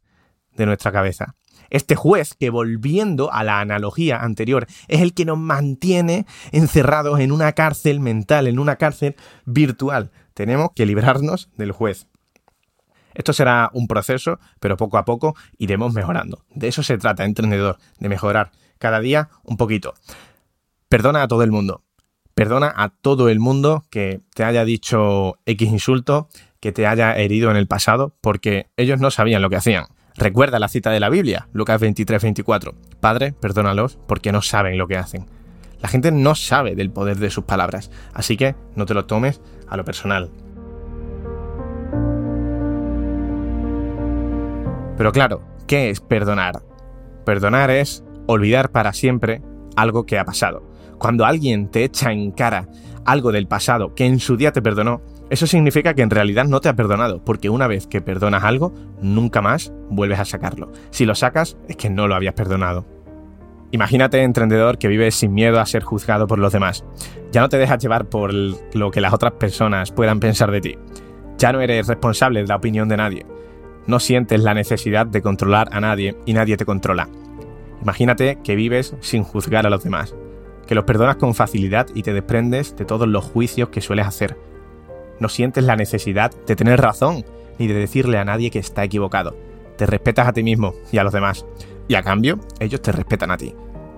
de 0.55 0.67
nuestra 0.67 0.91
cabeza. 0.91 1.37
Este 1.71 1.95
juez 1.95 2.35
que 2.35 2.51
volviendo 2.51 3.33
a 3.33 3.43
la 3.43 3.59
analogía 3.61 4.17
anterior 4.17 4.67
es 4.87 5.01
el 5.01 5.15
que 5.15 5.25
nos 5.25 5.39
mantiene 5.39 6.27
encerrados 6.51 7.19
en 7.19 7.31
una 7.31 7.53
cárcel 7.53 7.99
mental, 7.99 8.45
en 8.45 8.59
una 8.59 8.75
cárcel 8.75 9.15
virtual. 9.45 10.11
Tenemos 10.35 10.69
que 10.75 10.85
librarnos 10.85 11.49
del 11.57 11.71
juez. 11.71 12.05
Esto 13.15 13.33
será 13.33 13.69
un 13.73 13.87
proceso, 13.87 14.39
pero 14.59 14.77
poco 14.77 14.97
a 14.97 15.05
poco 15.05 15.35
iremos 15.57 15.93
mejorando. 15.93 16.45
De 16.53 16.67
eso 16.67 16.83
se 16.83 16.97
trata, 16.97 17.25
emprendedor, 17.25 17.77
de 17.99 18.09
mejorar 18.09 18.51
cada 18.77 18.99
día 18.99 19.29
un 19.43 19.57
poquito. 19.57 19.93
Perdona 20.89 21.23
a 21.23 21.27
todo 21.27 21.43
el 21.43 21.51
mundo. 21.51 21.81
Perdona 22.35 22.71
a 22.75 22.89
todo 22.89 23.29
el 23.29 23.39
mundo 23.39 23.85
que 23.89 24.19
te 24.33 24.43
haya 24.43 24.65
dicho 24.65 25.39
X 25.45 25.69
insulto, 25.69 26.27
que 26.59 26.73
te 26.73 26.85
haya 26.85 27.15
herido 27.17 27.49
en 27.49 27.57
el 27.57 27.67
pasado, 27.67 28.15
porque 28.21 28.67
ellos 28.75 28.99
no 28.99 29.09
sabían 29.09 29.41
lo 29.41 29.49
que 29.49 29.55
hacían. 29.55 29.85
Recuerda 30.17 30.59
la 30.59 30.67
cita 30.67 30.91
de 30.91 30.99
la 30.99 31.09
Biblia, 31.09 31.47
Lucas 31.53 31.79
23, 31.79 32.21
24. 32.21 32.75
Padre, 32.99 33.33
perdónalos 33.33 33.97
porque 34.07 34.31
no 34.31 34.41
saben 34.41 34.77
lo 34.77 34.87
que 34.87 34.97
hacen. 34.97 35.25
La 35.81 35.89
gente 35.89 36.11
no 36.11 36.35
sabe 36.35 36.75
del 36.75 36.89
poder 36.89 37.17
de 37.17 37.29
sus 37.29 37.43
palabras, 37.43 37.91
así 38.13 38.37
que 38.37 38.55
no 38.75 38.85
te 38.85 38.93
lo 38.93 39.05
tomes 39.05 39.41
a 39.67 39.77
lo 39.77 39.85
personal. 39.85 40.31
Pero 44.97 45.11
claro, 45.11 45.41
¿qué 45.67 45.89
es 45.89 45.99
perdonar? 45.99 46.61
Perdonar 47.25 47.69
es 47.69 48.03
olvidar 48.27 48.71
para 48.71 48.93
siempre 48.93 49.41
algo 49.75 50.05
que 50.05 50.19
ha 50.19 50.25
pasado. 50.25 50.63
Cuando 50.97 51.25
alguien 51.25 51.69
te 51.69 51.83
echa 51.83 52.11
en 52.11 52.31
cara 52.31 52.67
algo 53.05 53.31
del 53.31 53.47
pasado 53.47 53.93
que 53.93 54.05
en 54.05 54.19
su 54.19 54.37
día 54.37 54.51
te 54.51 54.61
perdonó, 54.61 55.01
eso 55.29 55.47
significa 55.47 55.93
que 55.95 56.01
en 56.01 56.09
realidad 56.09 56.45
no 56.45 56.61
te 56.61 56.69
ha 56.69 56.75
perdonado, 56.75 57.23
porque 57.23 57.49
una 57.49 57.67
vez 57.67 57.87
que 57.87 58.01
perdonas 58.01 58.43
algo, 58.43 58.73
nunca 59.01 59.41
más 59.41 59.73
vuelves 59.89 60.19
a 60.19 60.25
sacarlo. 60.25 60.71
Si 60.91 61.05
lo 61.05 61.15
sacas, 61.15 61.57
es 61.67 61.75
que 61.75 61.89
no 61.89 62.07
lo 62.07 62.15
habías 62.15 62.35
perdonado. 62.35 62.85
Imagínate, 63.71 64.21
emprendedor, 64.21 64.77
que 64.77 64.87
vives 64.87 65.15
sin 65.15 65.33
miedo 65.33 65.59
a 65.59 65.65
ser 65.65 65.83
juzgado 65.83 66.27
por 66.27 66.39
los 66.39 66.53
demás. 66.53 66.85
Ya 67.31 67.41
no 67.41 67.49
te 67.49 67.57
dejas 67.57 67.81
llevar 67.81 68.05
por 68.05 68.31
lo 68.33 68.91
que 68.91 69.01
las 69.01 69.13
otras 69.13 69.33
personas 69.33 69.91
puedan 69.91 70.19
pensar 70.19 70.51
de 70.51 70.61
ti. 70.61 70.77
Ya 71.37 71.51
no 71.51 71.59
eres 71.59 71.87
responsable 71.87 72.41
de 72.41 72.47
la 72.47 72.55
opinión 72.55 72.87
de 72.87 72.97
nadie. 72.97 73.25
No 73.87 73.99
sientes 73.99 74.41
la 74.41 74.53
necesidad 74.53 75.05
de 75.05 75.21
controlar 75.21 75.69
a 75.71 75.79
nadie 75.79 76.15
y 76.25 76.33
nadie 76.33 76.57
te 76.57 76.65
controla. 76.65 77.07
Imagínate 77.81 78.39
que 78.43 78.55
vives 78.55 78.95
sin 78.99 79.23
juzgar 79.23 79.67
a 79.67 79.69
los 79.69 79.83
demás, 79.83 80.15
que 80.65 80.73
los 80.73 80.85
perdonas 80.85 81.17
con 81.17 81.35
facilidad 81.35 81.87
y 81.93 82.01
te 82.01 82.13
desprendes 82.13 82.75
de 82.75 82.85
todos 82.85 83.07
los 83.07 83.23
juicios 83.23 83.69
que 83.69 83.81
sueles 83.81 84.07
hacer. 84.07 84.37
No 85.19 85.29
sientes 85.29 85.63
la 85.63 85.75
necesidad 85.75 86.31
de 86.47 86.55
tener 86.55 86.81
razón 86.81 87.25
ni 87.59 87.67
de 87.67 87.75
decirle 87.75 88.17
a 88.17 88.25
nadie 88.25 88.49
que 88.49 88.59
está 88.59 88.83
equivocado. 88.83 89.37
Te 89.77 89.85
respetas 89.85 90.27
a 90.27 90.33
ti 90.33 90.41
mismo 90.41 90.73
y 90.91 90.97
a 90.97 91.03
los 91.03 91.13
demás. 91.13 91.45
Y 91.87 91.95
a 91.95 92.01
cambio, 92.01 92.39
ellos 92.59 92.81
te 92.81 92.91
respetan 92.91 93.31
a 93.31 93.37
ti. 93.37 93.53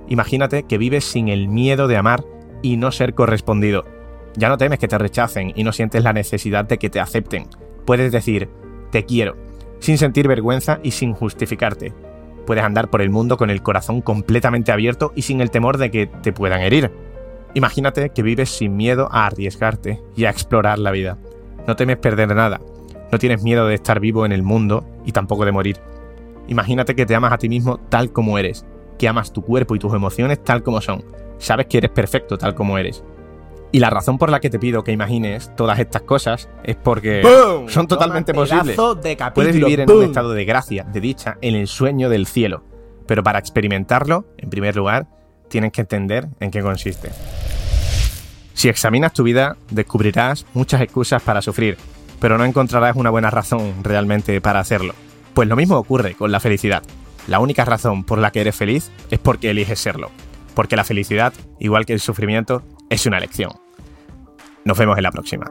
Imagínate 0.09 0.63
que 0.63 0.77
vives 0.77 1.05
sin 1.05 1.29
el 1.29 1.47
miedo 1.47 1.87
de 1.87 1.97
amar 1.97 2.25
y 2.61 2.77
no 2.77 2.91
ser 2.91 3.13
correspondido. 3.13 3.85
Ya 4.35 4.49
no 4.49 4.57
temes 4.57 4.79
que 4.79 4.87
te 4.87 4.97
rechacen 4.97 5.53
y 5.55 5.63
no 5.63 5.71
sientes 5.71 6.03
la 6.03 6.13
necesidad 6.13 6.65
de 6.65 6.77
que 6.77 6.89
te 6.89 6.99
acepten. 6.99 7.47
Puedes 7.85 8.11
decir, 8.11 8.49
te 8.91 9.05
quiero, 9.05 9.35
sin 9.79 9.97
sentir 9.97 10.27
vergüenza 10.27 10.79
y 10.83 10.91
sin 10.91 11.13
justificarte. 11.13 11.93
Puedes 12.45 12.63
andar 12.63 12.89
por 12.89 13.01
el 13.01 13.09
mundo 13.09 13.37
con 13.37 13.49
el 13.49 13.61
corazón 13.61 14.01
completamente 14.01 14.71
abierto 14.71 15.11
y 15.15 15.23
sin 15.23 15.41
el 15.41 15.51
temor 15.51 15.77
de 15.77 15.91
que 15.91 16.07
te 16.07 16.33
puedan 16.33 16.61
herir. 16.61 16.91
Imagínate 17.53 18.09
que 18.09 18.23
vives 18.23 18.49
sin 18.49 18.75
miedo 18.77 19.09
a 19.11 19.25
arriesgarte 19.25 20.01
y 20.15 20.25
a 20.25 20.29
explorar 20.29 20.79
la 20.79 20.91
vida. 20.91 21.17
No 21.67 21.75
temes 21.75 21.97
perder 21.97 22.33
nada. 22.35 22.61
No 23.11 23.19
tienes 23.19 23.43
miedo 23.43 23.67
de 23.67 23.75
estar 23.75 23.99
vivo 23.99 24.25
en 24.25 24.31
el 24.31 24.43
mundo 24.43 24.85
y 25.05 25.11
tampoco 25.11 25.45
de 25.45 25.51
morir. 25.51 25.77
Imagínate 26.47 26.95
que 26.95 27.05
te 27.05 27.15
amas 27.15 27.33
a 27.33 27.37
ti 27.37 27.49
mismo 27.49 27.77
tal 27.77 28.11
como 28.11 28.37
eres 28.37 28.65
que 28.97 29.07
amas 29.07 29.31
tu 29.31 29.41
cuerpo 29.41 29.75
y 29.75 29.79
tus 29.79 29.93
emociones 29.93 30.43
tal 30.43 30.63
como 30.63 30.81
son. 30.81 31.03
Sabes 31.37 31.67
que 31.67 31.77
eres 31.77 31.91
perfecto 31.91 32.37
tal 32.37 32.55
como 32.55 32.77
eres. 32.77 33.03
Y 33.71 33.79
la 33.79 33.89
razón 33.89 34.17
por 34.17 34.29
la 34.29 34.39
que 34.39 34.49
te 34.49 34.59
pido 34.59 34.83
que 34.83 34.91
imagines 34.91 35.53
todas 35.55 35.79
estas 35.79 36.03
cosas 36.03 36.49
es 36.63 36.75
porque 36.75 37.21
son 37.67 37.87
totalmente 37.87 38.33
posibles. 38.33 38.77
Puedes 39.33 39.55
vivir 39.55 39.81
en 39.81 39.91
un 39.91 40.03
estado 40.03 40.31
de 40.31 40.45
gracia, 40.45 40.83
de 40.83 41.01
dicha, 41.01 41.37
en 41.41 41.55
el 41.55 41.67
sueño 41.67 42.09
del 42.09 42.27
cielo. 42.27 42.63
Pero 43.05 43.23
para 43.23 43.39
experimentarlo, 43.39 44.25
en 44.37 44.49
primer 44.49 44.75
lugar, 44.75 45.07
tienes 45.49 45.71
que 45.71 45.81
entender 45.81 46.27
en 46.39 46.51
qué 46.51 46.61
consiste. 46.61 47.09
Si 48.53 48.69
examinas 48.69 49.13
tu 49.13 49.23
vida, 49.23 49.55
descubrirás 49.69 50.45
muchas 50.53 50.81
excusas 50.81 51.21
para 51.21 51.41
sufrir, 51.41 51.77
pero 52.19 52.37
no 52.37 52.45
encontrarás 52.45 52.95
una 52.95 53.09
buena 53.09 53.29
razón 53.29 53.83
realmente 53.83 54.41
para 54.41 54.59
hacerlo. 54.59 54.93
Pues 55.33 55.47
lo 55.47 55.55
mismo 55.55 55.77
ocurre 55.77 56.15
con 56.15 56.31
la 56.31 56.39
felicidad. 56.39 56.81
La 57.27 57.39
única 57.39 57.65
razón 57.65 58.03
por 58.03 58.17
la 58.17 58.31
que 58.31 58.41
eres 58.41 58.55
feliz 58.55 58.91
es 59.11 59.19
porque 59.19 59.51
eliges 59.51 59.79
serlo. 59.79 60.09
Porque 60.55 60.75
la 60.75 60.83
felicidad, 60.83 61.33
igual 61.59 61.85
que 61.85 61.93
el 61.93 61.99
sufrimiento, 61.99 62.63
es 62.89 63.05
una 63.05 63.17
elección. 63.17 63.51
Nos 64.65 64.77
vemos 64.77 64.97
en 64.97 65.03
la 65.03 65.11
próxima. 65.11 65.45